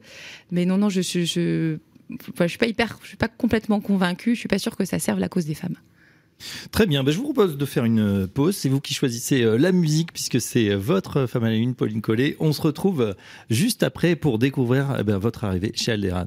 mais 0.51 0.65
non, 0.65 0.79
non, 0.79 0.89
je, 0.89 1.03
je 1.03 1.79
suis 2.47 2.59
pas 2.59 2.67
hyper, 2.67 2.99
je 3.03 3.09
suis 3.09 3.17
pas 3.17 3.29
complètement 3.29 3.81
convaincue. 3.81 4.35
Je 4.35 4.41
suis 4.41 4.49
pas 4.49 4.59
sûre 4.59 4.77
que 4.77 4.87
ça 4.87 4.99
serve 4.99 5.19
la 5.19 5.29
cause 5.29 5.45
des 5.45 5.55
femmes. 5.55 5.77
Très 6.71 6.87
bien, 6.87 7.03
ben, 7.03 7.11
je 7.13 7.19
vous 7.19 7.25
propose 7.25 7.57
de 7.57 7.65
faire 7.65 7.85
une 7.85 8.25
euh, 8.25 8.27
pause. 8.27 8.57
C'est 8.57 8.69
vous 8.69 8.81
qui 8.81 8.95
choisissez 8.95 9.43
euh, 9.43 9.57
la 9.57 9.73
musique 9.73 10.13
puisque 10.13 10.41
c'est 10.41 10.71
euh, 10.71 10.77
votre 10.77 11.27
femme 11.27 11.45
à 11.45 11.51
la 11.51 11.57
une, 11.57 11.75
Pauline 11.75 12.01
Collet. 12.01 12.37
On 12.41 12.53
se 12.53 12.63
retrouve 12.63 13.15
juste 13.51 13.83
après 13.83 14.17
pour 14.17 14.39
découvrir 14.39 14.97
eh 14.99 15.03
ben, 15.03 15.19
votre 15.19 15.45
arrivée 15.45 15.73
chez 15.75 15.93
Aldera. 15.93 16.27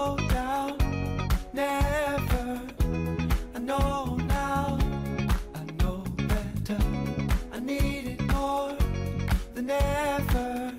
Than 9.61 9.69
ever. 9.71 10.73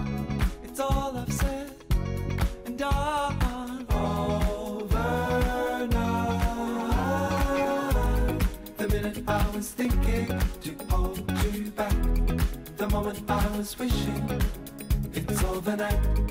It's 0.64 0.80
all 0.80 1.18
I've 1.18 1.34
said 1.34 1.72
and 2.66 2.78
done 2.78 3.86
overnight. 3.92 5.10
The 8.78 8.88
minute 8.88 9.24
I 9.28 9.50
was 9.54 9.72
thinking 9.72 10.28
to 10.62 10.76
hold 10.90 11.32
you 11.54 11.72
back, 11.72 11.96
the 12.78 12.88
moment 12.90 13.20
I 13.30 13.58
was 13.58 13.78
wishing 13.78 14.42
it's 15.14 15.44
overnight. 15.44 16.00
The 16.28 16.31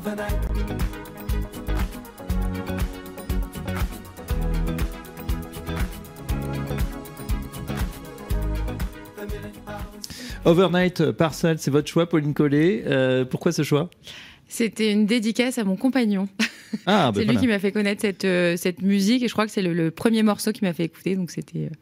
Overnight. 0.00 0.40
The 10.42 10.46
Overnight 10.46 11.12
Parcel, 11.12 11.58
c'est 11.58 11.70
votre 11.70 11.88
choix, 11.88 12.08
Pauline 12.08 12.34
Collet. 12.34 12.82
Euh, 12.86 13.24
pourquoi 13.24 13.52
ce 13.52 13.62
choix? 13.62 13.90
C'était 14.48 14.90
une 14.90 15.06
dédicace 15.06 15.58
à 15.58 15.64
mon 15.64 15.76
compagnon. 15.76 16.28
Ah, 16.86 17.12
bah 17.12 17.12
c'est 17.14 17.20
lui 17.20 17.26
voilà. 17.26 17.40
qui 17.40 17.46
m'a 17.46 17.58
fait 17.58 17.72
connaître 17.72 18.00
cette, 18.00 18.24
euh, 18.24 18.56
cette 18.56 18.80
musique 18.82 19.22
et 19.22 19.28
je 19.28 19.32
crois 19.32 19.46
que 19.46 19.52
c'est 19.52 19.62
le, 19.62 19.74
le 19.74 19.90
premier 19.90 20.22
morceau 20.22 20.52
qui 20.52 20.64
m'a 20.64 20.72
fait 20.72 20.84
écouter. 20.84 21.14
Donc 21.14 21.30
c'était 21.30 21.66
euh, 21.66 21.76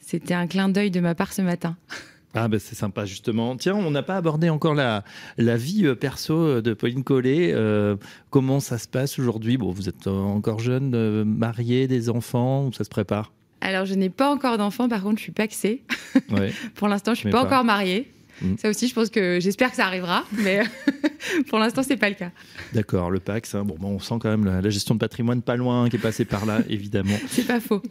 c'était 0.00 0.34
un 0.34 0.46
clin 0.46 0.68
d'œil 0.70 0.90
de 0.90 1.00
ma 1.00 1.14
part 1.14 1.32
ce 1.32 1.42
matin. 1.42 1.76
Ah 2.34 2.46
bah 2.48 2.58
c'est 2.58 2.74
sympa 2.74 3.04
justement. 3.06 3.56
Tiens, 3.56 3.74
on 3.74 3.90
n'a 3.90 4.02
pas 4.02 4.16
abordé 4.16 4.50
encore 4.50 4.74
la, 4.74 5.02
la 5.38 5.56
vie 5.56 5.86
euh, 5.86 5.94
perso 5.94 6.60
de 6.60 6.74
Pauline 6.74 7.02
Collet. 7.02 7.52
Euh, 7.54 7.96
comment 8.30 8.60
ça 8.60 8.76
se 8.78 8.86
passe 8.86 9.18
aujourd'hui? 9.18 9.56
Bon, 9.56 9.70
vous 9.72 9.88
êtes 9.88 10.06
euh, 10.06 10.10
encore 10.10 10.58
jeune, 10.60 10.92
euh, 10.94 11.24
marié, 11.24 11.88
des 11.88 12.10
enfants, 12.10 12.66
ou 12.66 12.72
ça 12.72 12.84
se 12.84 12.90
prépare? 12.90 13.32
Alors 13.60 13.86
je 13.86 13.94
n'ai 13.94 14.10
pas 14.10 14.30
encore 14.30 14.56
d'enfant, 14.58 14.88
par 14.88 15.02
contre 15.02 15.16
je 15.18 15.22
suis 15.24 15.32
paxée. 15.32 15.82
Ouais. 16.30 16.52
Pour 16.74 16.88
l'instant 16.88 17.14
je 17.14 17.20
suis 17.20 17.30
pas, 17.30 17.40
pas. 17.40 17.46
encore 17.46 17.64
mariée. 17.64 18.10
Mm. 18.42 18.56
Ça 18.58 18.68
aussi 18.68 18.88
je 18.88 18.94
pense 18.94 19.08
que 19.10 19.38
j'espère 19.40 19.70
que 19.70 19.76
ça 19.76 19.86
arrivera, 19.86 20.24
mais 20.32 20.62
pour 21.48 21.58
l'instant 21.58 21.82
c'est 21.82 21.96
pas 21.96 22.08
le 22.08 22.14
cas. 22.14 22.30
D'accord, 22.72 23.10
le 23.10 23.18
Pax. 23.20 23.54
hein. 23.54 23.64
Bon, 23.64 23.76
bon, 23.78 23.88
on 23.94 23.98
sent 23.98 24.14
quand 24.20 24.28
même 24.30 24.44
la, 24.44 24.60
la 24.60 24.70
gestion 24.70 24.94
de 24.94 25.00
patrimoine 25.00 25.42
pas 25.42 25.56
loin 25.56 25.88
qui 25.88 25.96
est 25.96 26.00
passée 26.00 26.24
par 26.24 26.44
là, 26.46 26.60
évidemment. 26.68 27.16
C'est 27.28 27.46
pas 27.46 27.60
faux. 27.60 27.82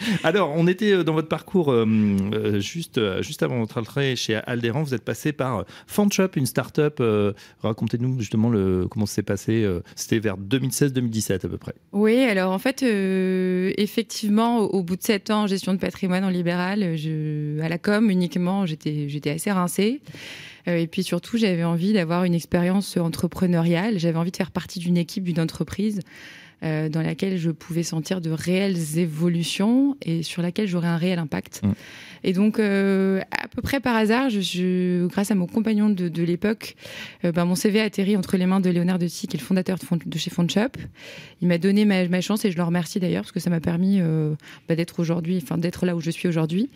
Alors, 0.24 0.52
on 0.56 0.66
était 0.66 0.92
euh, 0.92 1.04
dans 1.04 1.12
votre 1.12 1.28
parcours 1.28 1.70
euh, 1.70 1.86
euh, 2.32 2.60
juste, 2.60 3.00
juste 3.22 3.42
avant 3.42 3.58
votre 3.58 3.78
entrée 3.78 4.16
chez 4.16 4.36
Alderan. 4.36 4.82
Vous 4.82 4.94
êtes 4.94 5.04
passé 5.04 5.32
par 5.32 5.64
Fanshop, 5.86 6.30
une 6.36 6.46
start-up. 6.46 7.02
Racontez-nous 7.62 8.18
justement 8.18 8.50
le, 8.50 8.86
comment 8.88 9.06
ça 9.06 9.16
s'est 9.16 9.22
passé. 9.22 9.66
C'était 9.94 10.18
vers 10.18 10.36
2016-2017 10.38 11.34
à 11.34 11.48
peu 11.48 11.58
près. 11.58 11.74
Oui, 11.92 12.18
alors 12.20 12.52
en 12.52 12.58
fait, 12.58 12.82
effectivement, 12.82 14.58
au, 14.58 14.82
bout 14.82 14.96
de 14.96 15.02
sept 15.02 15.30
ans 15.30 15.42
en 15.42 15.46
gestion 15.46 15.74
de 15.74 15.78
patrimoine 15.78 16.24
en 16.24 16.28
libéral, 16.28 16.82
à 16.82 17.68
la 17.68 17.78
com 17.78 18.10
uniquement, 18.10 18.66
j'étais 18.66 19.30
assez 19.30 19.50
rincée. 19.50 20.00
Et 20.66 20.86
puis 20.86 21.02
surtout, 21.02 21.38
j'avais 21.38 21.64
envie 21.64 21.92
d'avoir 21.92 22.24
une 22.24 22.34
expérience 22.34 22.96
entrepreneuriale. 22.96 23.98
J'avais 23.98 24.18
envie 24.18 24.30
de 24.30 24.36
faire 24.36 24.50
partie 24.50 24.78
d'une 24.78 24.96
équipe, 24.96 25.24
d'une 25.24 25.40
entreprise 25.40 26.00
euh, 26.62 26.88
dans 26.88 27.02
laquelle 27.02 27.38
je 27.38 27.50
pouvais 27.50 27.82
sentir 27.82 28.20
de 28.20 28.30
réelles 28.30 28.98
évolutions 28.98 29.96
et 30.02 30.22
sur 30.22 30.42
laquelle 30.42 30.66
j'aurais 30.68 30.88
un 30.88 30.96
réel 30.96 31.18
impact. 31.18 31.60
Mm. 31.62 31.72
Et 32.22 32.32
donc, 32.34 32.58
euh, 32.58 33.20
à 33.30 33.48
peu 33.48 33.62
près 33.62 33.80
par 33.80 33.96
hasard, 33.96 34.28
je, 34.28 34.40
je- 34.40 35.06
grâce 35.06 35.30
à 35.30 35.34
mon 35.34 35.46
compagnon 35.46 35.88
de, 35.88 36.08
de 36.08 36.22
l'époque, 36.22 36.76
euh, 37.24 37.32
ben, 37.32 37.46
mon 37.46 37.54
CV 37.54 37.80
a 37.80 37.84
atterri 37.84 38.14
entre 38.16 38.36
les 38.36 38.44
mains 38.44 38.60
de 38.60 38.68
Léonard 38.68 38.98
de 38.98 39.06
qui 39.06 39.26
est 39.26 39.40
le 39.40 39.44
fondateur 39.44 39.78
de, 39.78 39.84
Fond- 39.84 39.98
de 40.04 40.18
chez 40.18 40.30
Fondshop. 40.30 40.68
Il 41.40 41.48
m'a 41.48 41.56
donné 41.56 41.84
ma, 41.86 42.06
ma 42.08 42.20
chance 42.20 42.44
et 42.44 42.50
je 42.50 42.56
le 42.58 42.62
remercie 42.62 43.00
d'ailleurs 43.00 43.22
parce 43.22 43.32
que 43.32 43.40
ça 43.40 43.48
m'a 43.48 43.60
permis 43.60 43.98
euh, 44.00 44.34
bah, 44.68 44.76
d'être 44.76 45.00
aujourd'hui, 45.00 45.40
enfin 45.42 45.56
d'être 45.56 45.86
là 45.86 45.96
où 45.96 46.00
je 46.00 46.10
suis 46.10 46.28
aujourd'hui. 46.28 46.68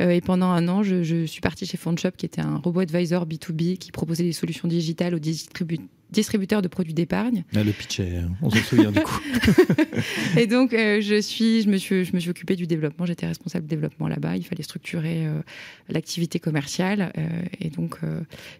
Euh, 0.00 0.10
et 0.10 0.20
pendant 0.20 0.46
un 0.50 0.68
an, 0.68 0.82
je, 0.84 1.02
je 1.02 1.24
suis 1.26 1.40
partie 1.40 1.66
chez 1.66 1.76
Fondshop, 1.76 2.12
qui 2.16 2.26
était 2.26 2.40
un 2.40 2.58
robot 2.58 2.80
advisor 2.80 3.26
B2B 3.26 3.78
qui 3.78 3.90
proposait 3.90 4.22
des 4.24 4.32
solutions 4.32 4.68
digitales 4.68 5.14
aux 5.14 5.18
distribu- 5.18 5.80
distributeurs 6.10 6.62
de 6.62 6.68
produits 6.68 6.94
d'épargne. 6.94 7.44
Ah, 7.56 7.64
le 7.64 7.72
pitch, 7.72 8.00
est- 8.00 8.20
on 8.42 8.50
s'en 8.50 8.56
souvient 8.58 8.92
du 8.92 9.00
coup. 9.00 9.20
Et 10.36 10.46
donc, 10.46 10.72
euh, 10.72 11.00
je, 11.00 11.20
suis, 11.20 11.62
je, 11.62 11.68
me 11.68 11.76
suis, 11.76 12.04
je 12.04 12.14
me 12.14 12.20
suis 12.20 12.30
occupée 12.30 12.56
du 12.56 12.66
développement. 12.66 13.06
J'étais 13.06 13.26
responsable 13.26 13.64
de 13.66 13.70
développement 13.70 14.08
là-bas. 14.08 14.36
Il 14.36 14.44
fallait 14.44 14.62
structurer 14.62 15.26
euh, 15.26 15.40
l'activité 15.88 16.38
commerciale. 16.38 17.12
euh, 17.18 17.22
et 17.60 17.70
donc, 17.70 17.98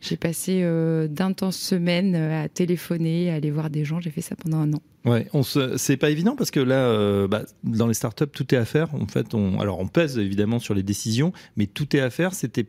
j'ai 0.00 0.16
passé 0.16 0.64
d'intenses 1.10 1.58
semaines 1.58 2.14
à 2.14 2.48
téléphoner, 2.48 3.30
à 3.30 3.34
aller 3.34 3.50
voir 3.50 3.70
des 3.70 3.84
gens. 3.84 4.00
J'ai 4.00 4.10
fait 4.10 4.20
ça 4.20 4.36
pendant 4.36 4.58
un 4.58 4.72
an. 4.72 4.82
Ouais, 5.04 5.26
on 5.34 5.42
se, 5.42 5.76
c'est 5.76 5.98
pas 5.98 6.08
évident 6.10 6.34
parce 6.34 6.50
que 6.50 6.60
là, 6.60 6.86
euh, 6.88 7.28
bah, 7.28 7.42
dans 7.62 7.86
les 7.86 7.92
startups, 7.94 8.26
tout 8.32 8.54
est 8.54 8.58
à 8.58 8.64
faire. 8.64 8.94
En 8.94 9.06
fait, 9.06 9.34
on, 9.34 9.60
alors 9.60 9.78
on 9.78 9.86
pèse 9.86 10.18
évidemment 10.18 10.58
sur 10.58 10.74
les 10.74 10.82
décisions, 10.82 11.32
mais 11.56 11.66
tout 11.66 11.94
est 11.94 12.00
à 12.00 12.08
faire. 12.08 12.32
C'était 12.32 12.64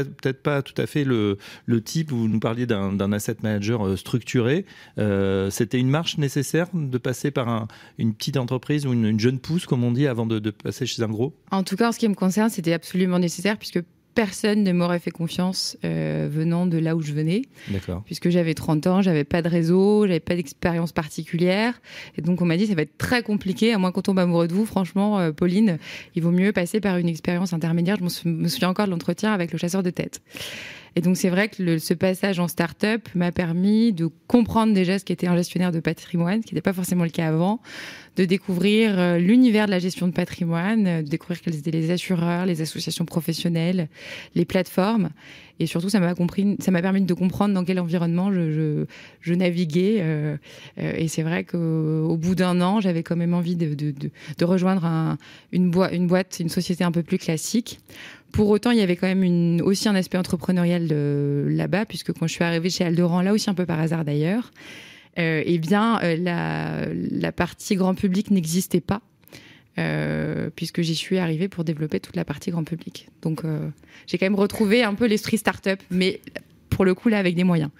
peut-être, 0.00 0.42
pas 0.42 0.62
tout 0.62 0.80
à 0.80 0.86
fait 0.86 1.04
le, 1.04 1.38
type 1.84 2.12
où 2.12 2.16
vous 2.16 2.28
nous 2.28 2.40
parliez 2.40 2.66
d'un, 2.66 3.12
asset 3.12 3.36
manager 3.42 3.86
euh, 3.86 3.96
structuré. 3.96 4.64
Euh, 4.98 5.50
c'était 5.50 5.78
une 5.78 5.90
marche 5.90 6.18
nécessaire 6.18 6.68
de 6.72 6.98
passer 6.98 7.30
par 7.30 7.48
un- 7.48 7.68
une 7.98 8.14
petite 8.14 8.36
entreprise 8.36 8.86
ou 8.86 8.92
une, 8.92 9.04
une 9.06 9.20
jeune 9.20 9.38
pousse, 9.38 9.66
comme 9.66 9.84
on 9.84 9.92
dit, 9.92 10.06
avant 10.06 10.26
de, 10.26 10.38
de 10.38 10.50
passer 10.50 10.86
chez 10.86 11.02
un 11.02 11.08
gros? 11.08 11.34
En 11.50 11.62
tout 11.62 11.76
cas, 11.76 11.88
en 11.88 11.92
ce 11.92 11.98
qui 11.98 12.08
me 12.08 12.14
concerne, 12.14 12.50
c'était 12.50 12.72
absolument 12.72 13.18
nécessaire 13.18 13.58
puisque 13.58 13.80
personne 14.14 14.62
ne 14.62 14.72
m'aurait 14.72 14.98
fait 14.98 15.10
confiance 15.10 15.76
euh, 15.84 16.28
venant 16.30 16.66
de 16.66 16.78
là 16.78 16.96
où 16.96 17.02
je 17.02 17.12
venais. 17.12 17.42
D'accord. 17.68 18.02
puisque 18.04 18.28
j'avais 18.30 18.54
30 18.54 18.86
ans, 18.86 19.02
j'avais 19.02 19.24
pas 19.24 19.42
de 19.42 19.48
réseau, 19.48 20.06
j'avais 20.06 20.20
pas 20.20 20.34
d'expérience 20.34 20.92
particulière. 20.92 21.80
Et 22.16 22.22
donc, 22.22 22.40
on 22.40 22.44
m'a 22.44 22.56
dit, 22.56 22.66
ça 22.66 22.74
va 22.74 22.82
être 22.82 22.98
très 22.98 23.22
compliqué, 23.22 23.72
à 23.72 23.78
moins 23.78 23.92
qu'on 23.92 24.02
tombe 24.02 24.18
amoureux 24.18 24.48
de 24.48 24.54
vous. 24.54 24.66
Franchement, 24.66 25.18
euh, 25.18 25.32
Pauline, 25.32 25.78
il 26.14 26.22
vaut 26.22 26.30
mieux 26.30 26.52
passer 26.52 26.80
par 26.80 26.98
une 26.98 27.08
expérience 27.08 27.52
intermédiaire. 27.52 27.96
Je 27.98 28.28
me 28.28 28.48
souviens 28.48 28.68
encore 28.68 28.86
de 28.86 28.90
l'entretien 28.90 29.32
avec 29.32 29.52
le 29.52 29.58
chasseur 29.58 29.82
de 29.82 29.90
tête. 29.90 30.20
Et 30.96 31.00
donc, 31.00 31.16
c'est 31.16 31.30
vrai 31.30 31.48
que 31.48 31.62
le- 31.62 31.78
ce 31.78 31.94
passage 31.94 32.38
en 32.38 32.48
start-up 32.48 33.08
m'a 33.14 33.32
permis 33.32 33.92
de 33.92 34.08
comprendre 34.26 34.74
déjà 34.74 34.98
ce 34.98 35.04
qu'était 35.04 35.26
un 35.26 35.36
gestionnaire 35.36 35.72
de 35.72 35.80
patrimoine, 35.80 36.42
ce 36.42 36.46
qui 36.46 36.54
n'était 36.54 36.62
pas 36.62 36.72
forcément 36.74 37.04
le 37.04 37.10
cas 37.10 37.28
avant, 37.28 37.60
de 38.16 38.26
découvrir 38.26 38.98
euh, 38.98 39.16
l'univers 39.18 39.64
de 39.66 39.70
la 39.70 39.78
gestion 39.78 40.06
de 40.06 40.12
patrimoine, 40.12 40.86
euh, 40.86 41.02
de 41.02 41.08
découvrir 41.08 41.40
quels 41.40 41.56
étaient 41.56 41.70
les 41.70 41.90
assureurs, 41.90 42.44
les 42.44 42.60
associations 42.60 43.06
professionnelles, 43.06 43.88
les 44.34 44.44
plateformes. 44.44 45.10
Et 45.60 45.66
surtout, 45.66 45.88
ça 45.88 46.00
m'a 46.00 46.14
compris, 46.14 46.56
ça 46.58 46.70
m'a 46.72 46.82
permis 46.82 47.00
de 47.02 47.14
comprendre 47.14 47.54
dans 47.54 47.64
quel 47.64 47.78
environnement 47.80 48.32
je, 48.32 48.50
je, 48.50 48.84
je 49.20 49.34
naviguais. 49.34 49.98
euh, 50.00 50.36
et 50.76 51.08
c'est 51.08 51.22
vrai 51.22 51.44
qu'au 51.44 52.16
bout 52.16 52.34
d'un 52.34 52.60
an, 52.60 52.80
j'avais 52.80 53.02
quand 53.02 53.16
même 53.16 53.32
envie 53.32 53.56
de, 53.56 53.74
de, 53.74 53.92
de, 53.92 54.10
de 54.38 54.44
rejoindre 54.44 55.16
une 55.52 55.70
boîte, 55.70 56.38
une 56.40 56.48
société 56.48 56.84
un 56.84 56.92
peu 56.92 57.02
plus 57.02 57.18
classique. 57.18 57.80
Pour 58.32 58.48
autant, 58.48 58.70
il 58.70 58.78
y 58.78 58.80
avait 58.80 58.96
quand 58.96 59.06
même 59.14 59.60
aussi 59.62 59.88
un 59.88 59.94
aspect 59.94 60.18
entrepreneurial 60.18 60.86
là-bas, 61.48 61.84
puisque 61.86 62.12
quand 62.12 62.26
je 62.26 62.32
suis 62.32 62.44
arrivée 62.44 62.70
chez 62.70 62.84
Alderan, 62.84 63.20
là 63.22 63.32
aussi 63.32 63.50
un 63.50 63.54
peu 63.54 63.66
par 63.66 63.78
hasard 63.78 64.04
d'ailleurs, 64.04 64.50
euh, 65.18 65.42
eh 65.44 65.58
bien, 65.58 66.00
euh, 66.02 66.16
la, 66.16 66.86
la 66.92 67.32
partie 67.32 67.76
grand 67.76 67.94
public 67.94 68.30
n'existait 68.30 68.80
pas. 68.80 69.02
euh, 69.78 70.50
puisque 70.54 70.82
j'y 70.82 70.94
suis 70.94 71.18
arrivée 71.18 71.48
pour 71.48 71.64
développer 71.64 72.00
toute 72.00 72.16
la 72.16 72.24
partie 72.24 72.50
grand 72.50 72.64
public. 72.64 73.08
Donc, 73.22 73.44
euh, 73.44 73.68
j'ai 74.06 74.18
quand 74.18 74.26
même 74.26 74.34
retrouvé 74.34 74.82
un 74.82 74.94
peu 74.94 75.06
l'esprit 75.06 75.38
start-up, 75.38 75.80
mais 75.90 76.20
pour 76.70 76.84
le 76.84 76.94
coup, 76.94 77.08
là, 77.08 77.18
avec 77.18 77.34
des 77.34 77.44
moyens. 77.44 77.70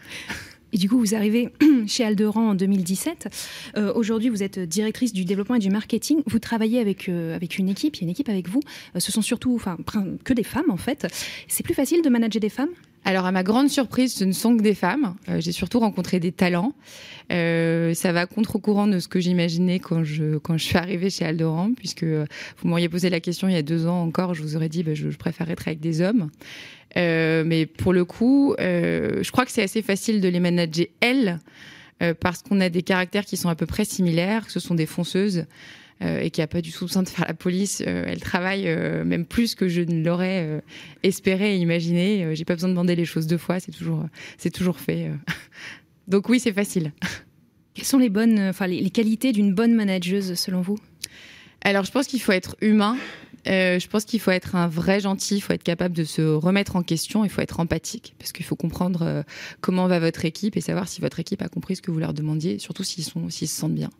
Et 0.72 0.78
du 0.78 0.88
coup, 0.88 0.98
vous 0.98 1.14
arrivez 1.14 1.50
chez 1.86 2.04
Alderan 2.04 2.50
en 2.50 2.54
2017. 2.54 3.28
Euh, 3.76 3.92
Aujourd'hui, 3.94 4.28
vous 4.28 4.42
êtes 4.42 4.58
directrice 4.58 5.12
du 5.12 5.24
développement 5.24 5.56
et 5.56 5.60
du 5.60 5.70
marketing. 5.70 6.22
Vous 6.26 6.38
travaillez 6.38 6.80
avec, 6.80 7.08
euh, 7.08 7.36
avec 7.36 7.58
une 7.58 7.68
équipe, 7.68 7.96
il 7.96 8.00
y 8.00 8.04
a 8.04 8.06
une 8.06 8.10
équipe 8.10 8.28
avec 8.28 8.48
vous. 8.48 8.60
Euh, 8.96 9.00
ce 9.00 9.12
sont 9.12 9.22
surtout 9.22 9.60
que 10.24 10.32
des 10.32 10.44
femmes, 10.44 10.70
en 10.70 10.76
fait. 10.76 11.06
C'est 11.48 11.62
plus 11.62 11.74
facile 11.74 12.02
de 12.02 12.08
manager 12.08 12.40
des 12.40 12.48
femmes? 12.48 12.70
Alors, 13.04 13.26
à 13.26 13.32
ma 13.32 13.42
grande 13.42 13.68
surprise, 13.68 14.14
ce 14.14 14.24
ne 14.24 14.32
sont 14.32 14.56
que 14.56 14.62
des 14.62 14.74
femmes. 14.74 15.16
Euh, 15.28 15.40
J'ai 15.40 15.50
surtout 15.50 15.80
rencontré 15.80 16.20
des 16.20 16.30
talents. 16.30 16.72
Euh, 17.32 17.94
ça 17.94 18.12
va 18.12 18.26
contre-courant 18.26 18.86
de 18.86 19.00
ce 19.00 19.08
que 19.08 19.18
j'imaginais 19.18 19.80
quand 19.80 20.04
je, 20.04 20.38
quand 20.38 20.56
je 20.56 20.64
suis 20.64 20.76
arrivée 20.76 21.10
chez 21.10 21.24
Aldoran, 21.24 21.72
puisque 21.76 22.04
euh, 22.04 22.26
vous 22.58 22.68
m'auriez 22.68 22.88
posé 22.88 23.10
la 23.10 23.18
question 23.18 23.48
il 23.48 23.54
y 23.54 23.58
a 23.58 23.62
deux 23.62 23.86
ans 23.86 24.02
encore, 24.02 24.34
je 24.34 24.42
vous 24.42 24.54
aurais 24.54 24.68
dit 24.68 24.84
bah, 24.84 24.94
je, 24.94 25.10
je 25.10 25.16
préfère 25.16 25.50
être 25.50 25.66
avec 25.66 25.80
des 25.80 26.00
hommes. 26.00 26.30
Euh, 26.96 27.42
mais 27.44 27.66
pour 27.66 27.92
le 27.92 28.04
coup, 28.04 28.54
euh, 28.60 29.22
je 29.22 29.32
crois 29.32 29.46
que 29.46 29.50
c'est 29.50 29.62
assez 29.62 29.82
facile 29.82 30.20
de 30.20 30.28
les 30.28 30.40
manager 30.40 30.86
elles, 31.00 31.38
parce 32.18 32.42
qu'on 32.42 32.60
a 32.60 32.68
des 32.68 32.82
caractères 32.82 33.24
qui 33.24 33.36
sont 33.36 33.48
à 33.48 33.54
peu 33.54 33.64
près 33.64 33.84
similaires, 33.84 34.46
que 34.46 34.50
ce 34.50 34.58
sont 34.58 34.74
des 34.74 34.86
fonceuses. 34.86 35.46
Euh, 36.02 36.20
et 36.20 36.30
qui 36.30 36.42
a 36.42 36.46
pas 36.46 36.60
du 36.60 36.72
tout 36.72 36.86
besoin 36.86 37.02
de 37.02 37.08
faire 37.08 37.26
la 37.26 37.34
police. 37.34 37.82
Euh, 37.86 38.04
elle 38.06 38.20
travaille 38.20 38.66
euh, 38.66 39.04
même 39.04 39.24
plus 39.24 39.54
que 39.54 39.68
je 39.68 39.82
ne 39.82 40.04
l'aurais 40.04 40.62
espéré 41.02 41.56
et 41.56 41.58
imaginé. 41.58 42.34
J'ai 42.34 42.44
pas 42.44 42.54
besoin 42.54 42.68
de 42.68 42.74
demander 42.74 42.96
les 42.96 43.04
choses 43.04 43.26
deux 43.26 43.38
fois, 43.38 43.60
c'est 43.60 43.72
toujours, 43.72 44.06
c'est 44.38 44.50
toujours 44.50 44.78
fait. 44.78 45.10
Donc 46.08 46.28
oui, 46.28 46.40
c'est 46.40 46.52
facile. 46.52 46.92
Quelles 47.74 47.86
sont 47.86 47.98
les 47.98 48.10
bonnes, 48.10 48.38
enfin, 48.38 48.66
les, 48.66 48.80
les 48.80 48.90
qualités 48.90 49.32
d'une 49.32 49.54
bonne 49.54 49.74
manageuse, 49.74 50.34
selon 50.34 50.60
vous? 50.60 50.78
Alors, 51.62 51.84
je 51.84 51.92
pense 51.92 52.06
qu'il 52.06 52.20
faut 52.20 52.32
être 52.32 52.56
humain. 52.60 52.96
Euh, 53.48 53.78
je 53.78 53.88
pense 53.88 54.04
qu'il 54.04 54.20
faut 54.20 54.30
être 54.30 54.54
un 54.54 54.68
vrai 54.68 55.00
gentil, 55.00 55.36
il 55.36 55.40
faut 55.40 55.52
être 55.52 55.64
capable 55.64 55.96
de 55.96 56.04
se 56.04 56.22
remettre 56.22 56.76
en 56.76 56.82
question, 56.82 57.24
il 57.24 57.30
faut 57.30 57.40
être 57.40 57.58
empathique, 57.58 58.14
parce 58.18 58.30
qu'il 58.30 58.44
faut 58.44 58.54
comprendre 58.54 59.02
euh, 59.02 59.22
comment 59.60 59.88
va 59.88 59.98
votre 59.98 60.24
équipe 60.24 60.56
et 60.56 60.60
savoir 60.60 60.86
si 60.86 61.00
votre 61.00 61.18
équipe 61.18 61.42
a 61.42 61.48
compris 61.48 61.76
ce 61.76 61.82
que 61.82 61.90
vous 61.90 61.98
leur 61.98 62.14
demandiez, 62.14 62.58
surtout 62.60 62.84
s'ils 62.84 63.04
sont, 63.04 63.30
s'ils 63.30 63.48
se 63.48 63.56
sentent 63.56 63.74
bien. 63.74 63.90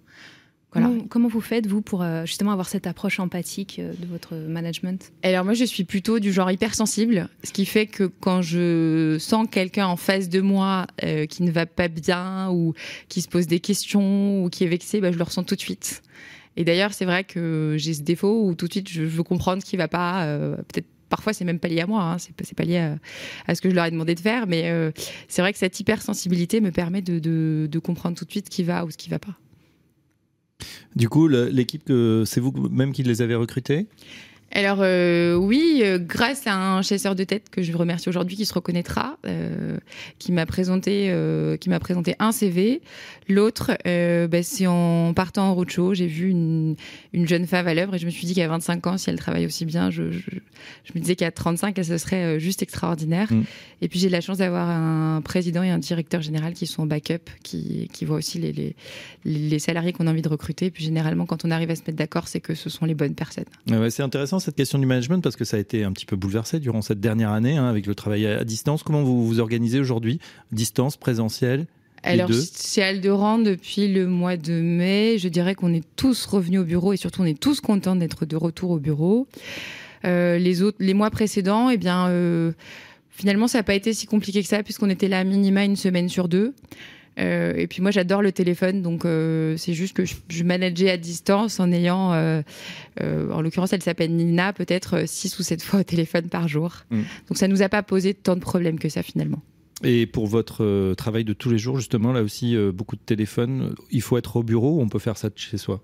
Voilà. 0.73 0.89
Comment, 0.89 1.05
comment 1.09 1.29
vous 1.29 1.41
faites, 1.43 1.67
vous, 1.67 1.83
pour 1.83 2.03
euh, 2.03 2.25
justement 2.25 2.51
avoir 2.53 2.69
cette 2.69 2.87
approche 2.87 3.21
empathique 3.21 3.79
euh, 3.79 3.93
de 3.99 4.07
votre 4.07 4.35
management? 4.35 5.13
Alors 5.23 5.45
moi, 5.45 5.53
je 5.55 5.65
suis 5.65 5.85
plutôt 5.85 6.19
du 6.19 6.33
genre 6.33 6.51
hypersensible, 6.51 7.29
ce 7.45 7.53
qui 7.53 7.67
fait 7.67 7.87
que 7.87 8.05
quand 8.05 8.41
je 8.43 9.17
sens 9.21 9.47
quelqu'un 9.51 9.87
en 9.87 9.97
face 9.97 10.29
de 10.31 10.41
moi 10.41 10.87
euh, 11.05 11.27
qui 11.27 11.43
ne 11.43 11.51
va 11.51 11.67
pas 11.67 11.89
bien 11.89 12.51
ou 12.51 12.73
qui 13.09 13.21
se 13.21 13.29
pose 13.29 13.47
des 13.47 13.61
questions 13.61 14.43
ou 14.45 14.49
qui 14.49 14.65
est 14.65 14.69
vexé, 14.69 15.01
bah, 15.01 15.13
je 15.13 15.19
le 15.19 15.25
ressens 15.25 15.45
tout 15.45 15.55
de 15.57 15.61
suite. 15.61 16.03
Et 16.57 16.65
d'ailleurs, 16.65 16.93
c'est 16.95 17.05
vrai 17.07 17.25
que 17.25 17.77
j'ai 17.79 17.95
ce 17.95 18.03
défaut 18.03 18.47
où 18.47 18.55
tout 18.55 18.67
de 18.67 18.73
suite, 18.73 18.89
je 18.89 19.03
veux 19.03 19.23
comprendre 19.23 19.63
ce 19.63 19.67
qui 19.69 19.77
va 19.77 19.89
pas. 19.89 20.25
euh, 20.25 20.57
Peut-être 20.57 20.87
parfois, 21.09 21.35
c'est 21.35 21.45
même 21.45 21.59
pas 21.59 21.69
lié 21.69 21.81
à 21.83 21.87
moi, 21.87 22.03
hein, 22.03 22.17
c'est 22.19 22.35
pas- 22.35 22.45
c'est 22.45 22.57
pas 22.57 22.65
lié 22.65 22.79
à, 22.79 22.97
à 23.47 23.55
ce 23.55 23.61
que 23.61 23.69
je 23.69 23.75
leur 23.75 23.85
ai 23.85 23.91
demandé 23.91 24.15
de 24.15 24.21
faire, 24.21 24.47
mais 24.47 24.71
euh, 24.71 24.91
c'est 25.29 25.43
vrai 25.43 25.53
que 25.53 25.59
cette 25.59 25.79
hypersensibilité 25.79 26.63
me 26.63 26.71
permet 26.71 27.03
de, 27.03 27.19
de, 27.19 27.69
de 27.71 27.79
comprendre 27.79 28.17
tout 28.17 28.25
de 28.25 28.31
suite 28.31 28.47
ce 28.47 28.51
qui 28.51 28.63
va 28.63 28.87
ou 28.87 28.91
ce 28.91 28.97
qui 28.97 29.11
va 29.11 29.19
pas. 29.19 29.35
Du 30.97 31.09
coup, 31.09 31.29
l'équipe, 31.29 31.91
c'est 32.25 32.41
vous 32.41 32.53
même 32.71 32.93
qui 32.93 33.03
les 33.03 33.23
avez 33.23 33.35
recrutés? 33.35 33.87
Alors 34.55 34.79
euh, 34.83 35.35
oui, 35.35 35.81
euh, 35.83 35.99
grâce 35.99 36.47
à 36.47 36.55
un 36.55 36.83
chasseur 36.83 37.15
de 37.15 37.25
tête 37.25 37.49
que 37.51 37.63
je 37.63 37.75
remercie 37.75 38.11
aujourd'hui, 38.11 38.37
qui 38.37 38.45
se 38.45 38.53
reconnaîtra, 38.53 39.17
euh, 39.27 39.79
qui 40.19 40.31
m'a 40.31 40.45
présenté, 40.45 41.15
qui 41.61 41.71
m'a 41.71 41.81
présenté 41.81 42.15
un 42.19 42.33
CV. 42.33 42.83
L'autre, 43.29 43.73
bah, 43.85 44.43
c'est 44.43 44.67
en 44.67 45.15
partant 45.15 45.49
en 45.49 45.55
roadshow, 45.55 45.95
j'ai 45.95 46.07
vu 46.07 46.29
une, 46.29 46.77
une 47.13 47.27
jeune 47.27 47.47
femme 47.47 47.67
à 47.67 47.75
l'œuvre 47.75 47.95
et 47.95 47.99
je 47.99 48.05
me 48.05 48.11
suis 48.11 48.27
dit 48.27 48.35
qu'à 48.35 48.49
25 48.49 48.87
ans, 48.87 48.99
si 48.99 49.09
elle 49.09 49.17
travaille 49.17 49.47
aussi 49.47 49.65
bien, 49.65 49.91
je, 49.91 50.11
je, 50.11 50.21
je 50.85 50.93
me 50.95 51.01
disais 51.01 51.17
qu'à 51.17 51.31
35, 51.31 51.79
elle, 51.79 51.85
ce 51.85 51.99
serait 51.99 52.39
juste 52.39 52.63
extraordinaire. 52.63 53.33
Mm. 53.33 53.45
Et 53.81 53.89
puis 53.89 53.99
j'ai 53.99 54.11
la 54.11 54.21
chance 54.21 54.39
d'avoir 54.39 54.69
un 54.69 55.23
président 55.23 55.63
et 55.63 55.71
un 55.71 55.79
directeur 55.79 56.21
général 56.21 56.53
qui 56.53 56.67
sont 56.67 56.83
en 56.83 56.87
backup, 56.87 57.31
qui, 57.43 57.89
qui 57.93 58.05
voient 58.05 58.19
aussi 58.19 58.39
les, 58.39 58.53
les, 58.53 58.77
les 59.25 59.59
salariés 59.59 59.93
qu'on 59.93 60.07
a 60.07 60.11
envie 60.11 60.23
de 60.23 60.29
recruter. 60.29 60.67
Et 60.67 60.71
puis 60.71 60.85
généralement, 60.85 61.25
quand 61.27 61.45
on 61.45 61.51
arrive 61.51 61.71
à 61.71 61.77
se 61.77 61.83
mettre 61.83 61.97
d'accord, 61.97 62.29
c'est 62.29 62.41
que 62.41 62.55
ce 62.55 62.69
sont 62.69 62.85
les 62.85 62.95
bonnes 62.95 63.15
personnes. 63.15 63.45
Ah 63.71 63.81
ouais, 63.81 63.91
C'est 63.91 64.03
intéressant 64.03 64.41
cette 64.43 64.57
question 64.57 64.79
du 64.79 64.87
management 64.87 65.21
parce 65.21 65.37
que 65.37 65.45
ça 65.45 65.57
a 65.57 65.61
été 65.61 65.85
un 65.85 65.93
petit 65.93 66.07
peu 66.07 66.17
bouleversé 66.17 66.61
durant 66.61 66.83
cette 66.83 67.01
dernière 67.01 67.31
année 67.31 67.57
hein, 67.57 67.67
avec 67.69 67.87
le 67.87 67.95
travail 67.95 68.27
à 68.27 68.45
distance. 68.45 68.83
Comment 68.83 69.03
vous 69.03 69.27
vous 69.27 69.41
organisez 69.41 69.81
aujourd'hui? 69.81 70.21
Distance, 70.51 70.97
présentiel 70.97 71.67
Alors, 72.03 72.29
chez 72.31 72.83
Alderan, 72.83 73.39
depuis 73.39 73.89
le 73.89 74.07
mois 74.07 74.37
de 74.37 74.53
mai, 74.53 75.17
je 75.19 75.29
dirais 75.29 75.55
qu'on 75.55 75.73
est 75.73 75.85
tous 75.97 76.27
revenus 76.27 76.61
au 76.61 76.65
bureau 76.65 76.93
et 76.93 76.97
surtout 76.97 77.23
on 77.23 77.27
est 77.27 77.39
tous 77.39 77.61
contents 77.61 77.97
d'être 77.97 78.27
de 78.27 78.37
retour 78.37 78.71
au 78.73 78.79
bureau. 78.79 79.27
Euh, 80.05 80.39
les 80.39 80.63
autres, 80.63 80.79
les 80.81 80.95
mois 80.95 81.11
précédents, 81.11 81.71
eh 81.71 81.77
bien, 81.77 82.09
euh, 82.09 82.53
finalement, 83.11 83.49
ça 83.49 83.59
n'a 83.59 83.63
pas 83.63 83.75
été 83.75 83.95
si 83.95 84.07
compliqué 84.07 84.43
que 84.43 84.49
ça 84.49 84.63
puisqu'on 84.63 84.91
était 84.91 85.09
là 85.09 85.21
à 85.21 85.25
minima 85.25 85.65
une 85.65 85.77
semaine 85.77 86.09
sur 86.09 86.29
deux. 86.29 86.55
Euh, 87.19 87.55
et 87.57 87.67
puis 87.67 87.83
moi, 87.83 87.91
j'adore 87.91 88.23
le 88.23 88.33
téléphone, 88.33 88.83
donc 88.83 89.05
euh, 89.05 89.57
c'est 89.57 89.75
juste 89.75 89.95
que 89.95 90.05
je, 90.05 90.15
je 90.29 90.45
manageais 90.45 90.91
à 90.91 90.97
distance 90.97 91.61
en 91.61 91.71
ayant, 91.71 92.13
euh, 92.13 92.43
euh, 93.01 93.31
en 93.31 93.43
l'occurrence, 93.43 93.73
elle 93.73 93.83
s'appelle 93.83 94.15
Nina, 94.15 94.53
peut-être 94.53 95.07
6 95.07 95.39
ou 95.39 95.43
7 95.43 95.63
fois 95.63 95.81
au 95.81 95.83
téléphone 95.85 96.29
par 96.29 96.49
jour. 96.49 96.85
Mm. 96.91 97.03
Donc 97.29 97.39
ça 97.39 97.49
nous 97.49 97.63
a 97.63 97.69
pas 97.69 97.83
posé 97.83 98.15
tant 98.15 98.35
de 98.35 98.41
problèmes 98.41 98.79
que 98.79 98.89
ça 98.89 99.03
finalement. 99.03 99.43
Et 99.85 100.07
pour 100.07 100.27
votre 100.27 100.63
euh, 100.65 100.95
travail 100.95 101.25
de 101.25 101.33
tous 101.33 101.51
les 101.51 101.59
jours, 101.59 101.77
justement, 101.77 102.13
là 102.13 102.23
aussi, 102.23 102.55
euh, 102.57 102.73
beaucoup 102.73 102.97
de 102.97 103.01
téléphones. 103.05 103.75
Il 103.91 104.01
faut 104.03 104.17
être 104.17 104.37
au 104.37 104.43
bureau 104.43 104.79
ou 104.79 104.81
on 104.81 104.89
peut 104.89 104.99
faire 104.99 105.17
ça 105.17 105.29
de 105.29 105.35
chez 105.37 105.59
soi? 105.59 105.83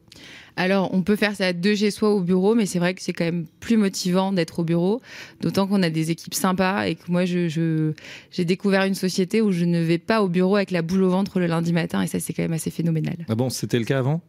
Alors, 0.57 0.93
on 0.93 1.03
peut 1.03 1.17
faire 1.17 1.37
ça 1.37 1.53
de 1.53 1.75
chez 1.75 1.91
soi 1.91 2.11
au 2.13 2.21
bureau, 2.21 2.55
mais 2.55 2.67
c'est 2.67 2.79
vrai 2.81 2.95
que 2.95 3.03
c'est 3.03 3.13
quand 3.13 3.25
même 3.25 3.47
plus 3.61 3.77
motivant 3.77 4.33
d'être 4.33 4.59
au 4.61 4.65
bureau, 4.65 5.01
d'autant 5.41 5.67
qu'on 5.67 5.83
a 5.83 5.91
des 5.91 6.11
équipes 6.11 6.35
sympas 6.35 6.87
et 6.89 6.95
que 6.97 7.11
moi, 7.11 7.25
je, 7.25 7.49
je- 7.49 7.93
j'ai 8.33 8.45
découvert 8.45 8.85
une 8.85 8.95
société 8.95 9.41
où 9.41 9.53
je 9.53 9.65
ne 9.65 9.81
vais 9.81 9.99
pas 9.99 10.23
au 10.23 10.29
bureau 10.29 10.57
avec 10.57 10.71
la 10.71 10.83
boule 10.83 11.03
au 11.05 11.11
ventre 11.11 11.39
le 11.39 11.47
lundi 11.47 11.73
matin, 11.73 12.03
et 12.03 12.07
ça, 12.09 12.19
c'est 12.21 12.33
quand 12.33 12.43
même 12.43 12.53
assez 12.53 12.71
phénoménal. 12.71 13.17
Ah 13.29 13.35
bon, 13.35 13.51
c'était 13.51 13.79
le 13.79 13.85
cas 13.85 13.99
avant? 13.99 14.21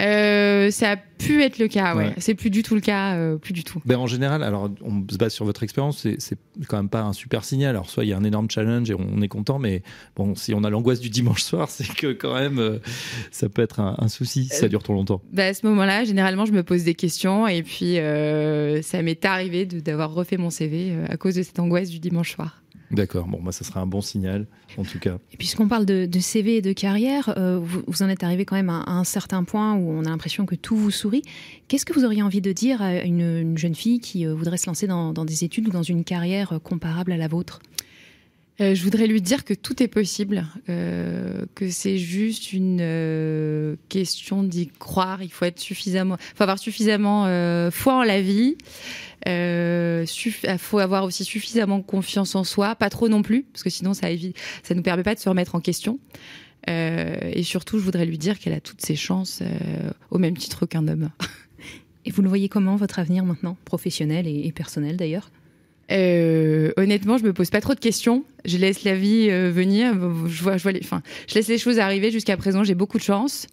Euh, 0.00 0.70
ça 0.70 0.92
a 0.92 0.96
pu 0.96 1.42
être 1.42 1.58
le 1.58 1.68
cas, 1.68 1.94
ouais. 1.94 2.06
Ouais. 2.06 2.14
C'est 2.16 2.34
plus 2.34 2.48
du 2.48 2.62
tout 2.62 2.74
le 2.74 2.80
cas, 2.80 3.14
euh, 3.14 3.36
plus 3.36 3.52
du 3.52 3.62
tout. 3.62 3.80
ben, 3.84 3.98
En 3.98 4.06
général, 4.06 4.42
alors 4.42 4.70
on 4.80 5.04
se 5.10 5.18
base 5.18 5.32
sur 5.34 5.44
votre 5.44 5.62
expérience, 5.62 6.06
c'est- 6.18 6.38
quand 6.66 6.78
même 6.78 6.88
pas 6.88 7.02
un 7.02 7.12
super 7.12 7.44
signal. 7.44 7.70
Alors 7.70 7.90
soit 7.90 8.04
il 8.04 8.08
y 8.08 8.12
a 8.14 8.16
un 8.16 8.24
énorme 8.24 8.50
challenge 8.50 8.90
et 8.90 8.94
on 8.94 9.20
est 9.20 9.28
content, 9.28 9.58
mais 9.58 9.82
bon, 10.16 10.34
si 10.34 10.54
on 10.54 10.64
a 10.64 10.70
l'angoisse 10.70 11.00
du 11.00 11.10
dimanche 11.10 11.42
soir, 11.42 11.68
c'est 11.70 11.86
que 11.94 12.12
quand 12.12 12.34
même, 12.34 12.58
euh, 12.58 12.78
ça 13.30 13.48
peut 13.50 13.60
être 13.62 13.80
un, 13.80 13.94
un 13.98 14.08
souci 14.08 14.44
si 14.44 14.56
ça 14.56 14.68
dure 14.68 14.82
trop 14.82 14.94
longtemps. 14.94 15.20
Bah, 15.32 15.44
à 15.46 15.54
ce 15.54 15.66
moment-là, 15.66 16.04
généralement, 16.04 16.46
je 16.46 16.52
me 16.52 16.62
pose 16.62 16.84
des 16.84 16.94
questions, 16.94 17.46
et 17.46 17.62
puis 17.62 17.98
euh, 17.98 18.80
ça 18.82 19.02
m'est 19.02 19.24
arrivé 19.26 19.66
d'avoir 19.66 20.12
refait 20.14 20.38
mon 20.38 20.50
CV 20.50 20.92
euh, 20.92 21.04
à 21.10 21.16
cause 21.18 21.34
de 21.34 21.42
cette 21.42 21.58
angoisse 21.58 21.90
du 21.90 21.98
dimanche 22.00 22.32
soir. 22.34 22.62
D'accord, 22.92 23.26
bon, 23.26 23.40
bah, 23.42 23.52
ça 23.52 23.64
sera 23.64 23.80
un 23.80 23.86
bon 23.86 24.02
signal, 24.02 24.46
en 24.76 24.84
tout 24.84 24.98
cas. 24.98 25.18
Et 25.32 25.38
puisqu'on 25.38 25.66
parle 25.66 25.86
de, 25.86 26.20
CV 26.20 26.56
et 26.56 26.62
de 26.62 26.74
carrière, 26.74 27.32
euh, 27.38 27.58
vous, 27.58 28.02
en 28.02 28.08
êtes 28.08 28.22
arrivé 28.22 28.44
quand 28.44 28.54
même 28.54 28.68
à, 28.68 28.84
un 28.86 29.04
certain 29.04 29.44
point 29.44 29.74
où 29.74 29.90
on 29.90 30.04
a 30.04 30.10
l'impression 30.10 30.44
que 30.44 30.54
tout 30.54 30.76
vous 30.76 30.90
sourit. 30.90 31.22
Qu'est-ce 31.68 31.86
que 31.86 31.94
vous 31.94 32.04
auriez 32.04 32.22
envie 32.22 32.42
de 32.42 32.52
dire 32.52 32.82
à 32.82 33.02
une, 33.02 33.20
une 33.20 33.58
jeune 33.58 33.74
fille 33.74 33.98
qui 33.98 34.26
euh, 34.26 34.34
voudrait 34.34 34.58
se 34.58 34.66
lancer 34.66 34.86
dans, 34.86 35.14
dans 35.14 35.24
des 35.24 35.42
études 35.42 35.68
ou 35.68 35.70
dans 35.70 35.82
une 35.82 36.04
carrière 36.04 36.52
euh, 36.52 36.58
comparable 36.58 37.12
à 37.12 37.16
la 37.16 37.28
vôtre? 37.28 37.60
Euh, 38.62 38.76
je 38.76 38.84
voudrais 38.84 39.08
lui 39.08 39.20
dire 39.20 39.44
que 39.44 39.54
tout 39.54 39.82
est 39.82 39.88
possible, 39.88 40.46
euh, 40.68 41.44
que 41.56 41.68
c'est 41.68 41.98
juste 41.98 42.52
une 42.52 42.78
euh, 42.80 43.74
question 43.88 44.44
d'y 44.44 44.68
croire. 44.68 45.22
Il 45.22 45.32
faut 45.32 45.44
être 45.44 45.58
suffisamment, 45.58 46.16
avoir 46.38 46.58
suffisamment 46.58 47.22
foi 47.70 47.94
en 47.94 48.02
la 48.02 48.20
vie. 48.20 48.56
Il 49.26 50.58
faut 50.58 50.78
avoir 50.78 51.04
aussi 51.04 51.24
suffisamment 51.24 51.82
confiance 51.82 52.34
en 52.34 52.44
soi, 52.44 52.76
pas 52.76 52.90
trop 52.90 53.08
non 53.08 53.22
plus, 53.22 53.44
parce 53.52 53.62
que 53.64 53.70
sinon 53.70 53.94
ça 53.94 54.10
évite, 54.10 54.36
ça 54.62 54.74
nous 54.74 54.82
permet 54.82 55.02
pas 55.02 55.14
de 55.14 55.20
se 55.20 55.28
remettre 55.28 55.54
en 55.54 55.60
question. 55.60 55.98
Et 56.68 57.42
surtout, 57.42 57.78
je 57.78 57.84
voudrais 57.84 58.06
lui 58.06 58.18
dire 58.18 58.38
qu'elle 58.38 58.52
a 58.52 58.60
toutes 58.60 58.80
ses 58.82 58.96
chances, 58.96 59.42
au 60.10 60.18
même 60.18 60.36
titre 60.36 60.66
qu'un 60.66 60.86
homme. 60.88 61.10
Et 62.04 62.10
vous 62.10 62.22
le 62.22 62.28
voyez 62.28 62.48
comment, 62.48 62.76
votre 62.76 62.98
avenir 62.98 63.24
maintenant, 63.24 63.56
professionnel 63.64 64.26
et 64.26 64.50
personnel 64.52 64.96
d'ailleurs? 64.96 65.30
Euh, 65.92 66.72
honnêtement, 66.76 67.18
je 67.18 67.24
me 67.24 67.32
pose 67.32 67.50
pas 67.50 67.60
trop 67.60 67.74
de 67.74 67.80
questions. 67.80 68.24
Je 68.44 68.56
laisse 68.56 68.84
la 68.84 68.94
vie 68.94 69.28
euh, 69.30 69.50
venir. 69.50 69.92
Je 70.26 70.42
vois, 70.42 70.56
je 70.56 70.62
vois 70.62 70.72
les, 70.72 70.80
enfin, 70.82 71.02
je 71.28 71.34
laisse 71.34 71.48
les 71.48 71.58
choses 71.58 71.78
arriver. 71.78 72.10
Jusqu'à 72.10 72.36
présent, 72.36 72.64
j'ai 72.64 72.74
beaucoup 72.74 72.98
de 72.98 73.02
chance. 73.02 73.46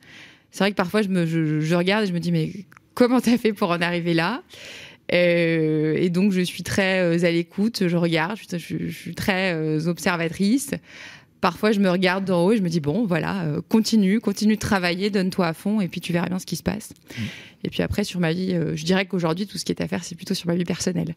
C'est 0.52 0.63
vrai 0.63 0.71
que 0.71 0.75
parfois, 0.78 1.02
je 1.02 1.10
me, 1.10 1.25
je, 1.25 1.60
je 1.60 1.75
regarde 1.75 2.06
et 2.06 2.08
je 2.08 2.13
me 2.13 2.19
dis, 2.19 2.32
mais 2.32 2.52
comment 2.93 3.19
t'as 3.19 3.38
fait 3.38 3.54
pour 3.54 3.71
en 3.71 3.82
arriver 3.82 4.13
là? 4.13 4.41
Euh, 5.12 5.95
Et 5.97 6.10
donc, 6.10 6.32
je 6.32 6.41
suis 6.41 6.63
très 6.63 7.25
à 7.25 7.32
l'écoute. 7.32 7.88
Je 7.88 7.97
regarde. 7.97 8.38
Je, 8.52 8.58
suis 8.89 9.15
très 9.15 9.88
observatrice. 9.88 10.71
Parfois, 11.41 11.71
je 11.71 11.80
me 11.80 11.89
regarde 11.89 12.25
d'en 12.25 12.45
haut 12.45 12.52
et 12.52 12.58
je 12.58 12.62
me 12.62 12.69
dis, 12.69 12.82
bon, 12.82 13.06
voilà, 13.06 13.45
continue, 13.69 14.19
continue 14.19 14.56
de 14.56 14.60
travailler, 14.60 15.10
donne-toi 15.10 15.47
à 15.47 15.54
fond, 15.54 15.80
et 15.80 15.88
puis 15.88 16.02
tu 16.02 16.12
verras 16.12 16.28
bien 16.28 16.38
ce 16.38 16.45
qui 16.45 16.58
se 16.58 16.63
passe. 16.63 16.91
Et 17.63 17.69
puis 17.69 17.82
après, 17.82 18.04
sur 18.04 18.19
ma 18.19 18.34
vie, 18.34 18.58
je 18.75 18.84
dirais 18.84 19.06
qu'aujourd'hui, 19.06 19.47
tout 19.47 19.58
ce 19.58 19.63
qui 19.63 19.71
est 19.71 19.82
à 19.82 19.88
faire, 19.88 20.04
c'est 20.04 20.15
plutôt 20.15 20.34
sur 20.34 20.47
ma 20.47 20.56
vie 20.56 20.65
personnelle. 20.65 21.15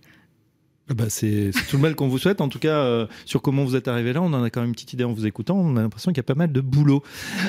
Ah 0.88 0.94
Bah, 0.94 1.08
c'est 1.08 1.52
c'est 1.52 1.66
tout 1.68 1.76
le 1.76 1.82
mal 1.82 1.94
qu'on 1.94 2.08
vous 2.08 2.18
souhaite. 2.18 2.40
En 2.40 2.48
tout 2.48 2.58
cas, 2.58 2.78
euh, 2.78 3.06
sur 3.24 3.40
comment 3.42 3.64
vous 3.64 3.76
êtes 3.76 3.88
arrivé 3.88 4.12
là, 4.12 4.20
on 4.22 4.32
en 4.32 4.42
a 4.42 4.50
quand 4.50 4.60
même 4.60 4.70
une 4.70 4.74
petite 4.74 4.92
idée 4.92 5.04
en 5.04 5.12
vous 5.12 5.26
écoutant. 5.26 5.56
On 5.58 5.76
a 5.76 5.82
l'impression 5.82 6.10
qu'il 6.10 6.18
y 6.18 6.20
a 6.20 6.24
pas 6.24 6.34
mal 6.34 6.52
de 6.52 6.60
boulot. 6.60 7.02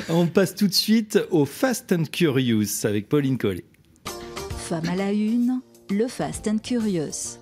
on 0.10 0.28
passe 0.28 0.56
tout 0.56 0.68
de 0.68 0.74
suite 0.74 1.20
au 1.32 1.46
Fast 1.46 1.92
and 1.92 2.06
Curious 2.12 2.86
avec 2.86 3.10
Pauline 3.10 3.38
Collet. 3.38 3.66
Femme 4.58 4.88
à 4.88 4.96
la 4.96 5.12
une, 5.12 5.62
le 5.90 6.08
Fast 6.08 6.48
and 6.48 6.60
Curious. 6.60 7.40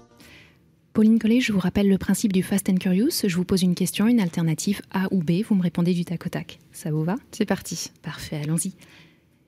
Pauline 0.93 1.19
Collet, 1.19 1.39
je 1.39 1.53
vous 1.53 1.59
rappelle 1.59 1.87
le 1.87 1.97
principe 1.97 2.33
du 2.33 2.43
Fast 2.43 2.69
and 2.69 2.75
Curious. 2.75 3.25
Je 3.25 3.35
vous 3.35 3.45
pose 3.45 3.61
une 3.61 3.75
question, 3.75 4.07
une 4.07 4.19
alternative 4.19 4.81
A 4.91 5.07
ou 5.11 5.23
B. 5.23 5.41
Vous 5.47 5.55
me 5.55 5.61
répondez 5.61 5.93
du 5.93 6.03
tac 6.03 6.25
au 6.25 6.29
tac. 6.29 6.59
Ça 6.73 6.91
vous 6.91 7.03
va? 7.03 7.15
C'est 7.31 7.45
parti. 7.45 7.91
Parfait, 8.01 8.41
allons-y. 8.43 8.73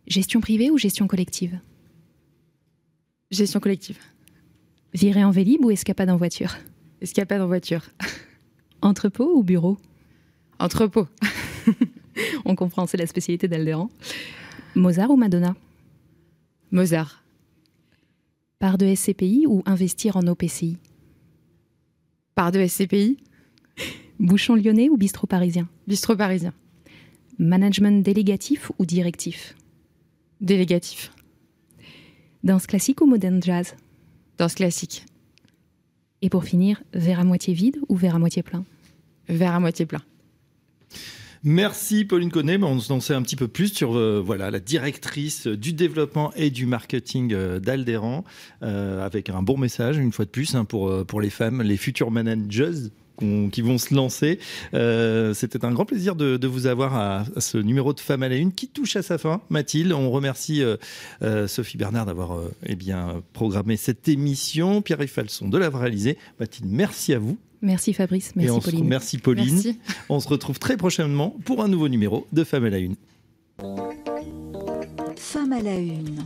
Gestion 0.08 0.40
privée 0.40 0.70
ou 0.70 0.78
gestion 0.78 1.08
collective? 1.08 1.60
Gestion 3.32 3.60
collective. 3.60 3.98
Virer 4.94 5.24
en 5.24 5.32
vélib 5.32 5.66
ou 5.66 5.72
escapade 5.72 6.10
en 6.10 6.18
voiture 6.18 6.56
Escapade 7.02 7.42
en 7.42 7.48
voiture. 7.48 7.90
Entrepôt 8.82 9.36
ou 9.36 9.44
bureau 9.44 9.78
Entrepôt. 10.60 11.08
On 12.46 12.56
comprend, 12.56 12.86
c'est 12.86 12.98
la 12.98 13.08
spécialité 13.08 13.48
d'Aldéran. 13.48 13.90
Mozart 14.76 15.10
ou 15.10 15.16
Madonna 15.16 15.56
Mozart. 16.72 17.24
Part 18.60 18.78
de 18.78 18.94
SCPI 18.94 19.46
ou 19.48 19.64
investir 19.66 20.16
en 20.16 20.28
OPCI 20.28 20.78
Part 22.36 22.52
de 22.52 22.66
SCPI. 22.66 23.18
Bouchon 24.20 24.56
lyonnais 24.56 24.90
ou 24.90 24.98
bistrot 24.98 25.28
parisien 25.28 25.68
Bistrot 25.88 26.16
parisien. 26.16 26.54
Management 27.40 28.04
délégatif 28.04 28.72
ou 28.78 28.86
directif 28.86 29.56
Délégatif. 30.40 31.12
Danse 32.44 32.68
classique 32.68 33.02
ou 33.02 33.08
modern 33.08 33.42
jazz 33.42 33.76
Danse 34.38 34.56
classique. 34.56 35.06
Et 36.22 36.30
pour 36.30 36.44
finir, 36.46 36.82
verre 36.94 37.20
à 37.20 37.24
moitié 37.24 37.54
vide 37.54 37.80
ou 37.90 37.96
verre 37.96 38.16
à 38.16 38.20
moitié 38.20 38.44
plein? 38.44 38.64
Verre 39.28 39.56
à 39.56 39.60
moitié 39.60 39.86
plein. 39.86 40.02
Merci 41.46 42.06
Pauline 42.06 42.32
Connet. 42.32 42.58
on 42.64 42.80
se 42.80 42.92
lançait 42.92 43.14
un 43.14 43.22
petit 43.22 43.36
peu 43.36 43.50
plus 43.50 43.68
sur 43.68 43.98
euh, 43.98 44.24
voilà 44.26 44.50
la 44.50 44.62
directrice 44.62 45.46
du 45.48 45.74
développement 45.74 46.32
et 46.36 46.50
du 46.50 46.66
marketing 46.66 47.34
euh, 47.34 47.60
d'Aldéran, 47.60 48.24
euh, 48.62 49.06
avec 49.06 49.30
un 49.30 49.44
bon 49.44 49.58
message 49.58 49.98
une 49.98 50.14
fois 50.14 50.24
de 50.24 50.30
plus 50.30 50.56
hein, 50.56 50.64
pour 50.64 51.06
pour 51.06 51.20
les 51.20 51.30
femmes, 51.30 51.62
les 51.62 51.76
futures 51.76 52.12
managers 52.12 52.90
qui 53.52 53.62
vont 53.62 53.78
se 53.78 53.94
lancer. 53.94 54.40
C'était 55.34 55.66
un 55.66 55.72
grand 55.72 55.86
plaisir 55.86 56.16
de, 56.16 56.48
vous 56.48 56.68
avoir 56.68 56.96
à, 56.96 57.26
ce 57.38 57.58
numéro 57.58 57.94
de 57.94 58.00
Femmes 58.00 58.24
à 58.24 58.30
la 58.30 58.36
Une 58.36 58.52
qui 58.52 58.68
touche 58.68 58.96
à 58.96 59.02
sa 59.02 59.18
fin. 59.18 59.42
Mathilde, 59.50 59.92
on 59.92 60.12
remercie 60.12 60.64
Sophie 61.48 61.78
Bernard 61.78 62.06
d'avoir 62.06 62.38
eh 62.66 62.76
bien 62.76 63.22
programmé 63.34 63.78
cette 63.78 64.08
émission. 64.08 64.82
Pierre-Yves 64.82 65.10
Falson 65.10 65.50
de 65.50 65.58
l'avoir 65.58 65.84
réalisé. 65.84 66.18
Mathilde, 66.40 66.70
merci 66.70 67.14
à 67.14 67.20
vous. 67.20 67.38
Merci 67.64 67.94
Fabrice, 67.94 68.36
merci 68.36 68.60
Pauline. 68.60 68.88
merci 68.88 69.18
Pauline. 69.18 69.76
On 70.10 70.20
se 70.20 70.28
retrouve 70.28 70.60
très 70.60 70.76
prochainement 70.76 71.34
pour 71.46 71.64
un 71.64 71.70
nouveau 71.70 71.88
numéro 71.88 72.28
de 72.34 72.44
Femmes 72.44 72.66
à 72.66 72.70
la 72.70 72.80
Une. 72.80 72.96
Femmes 75.16 75.54
à 75.54 75.62
la 75.62 75.76
Une, 75.78 76.26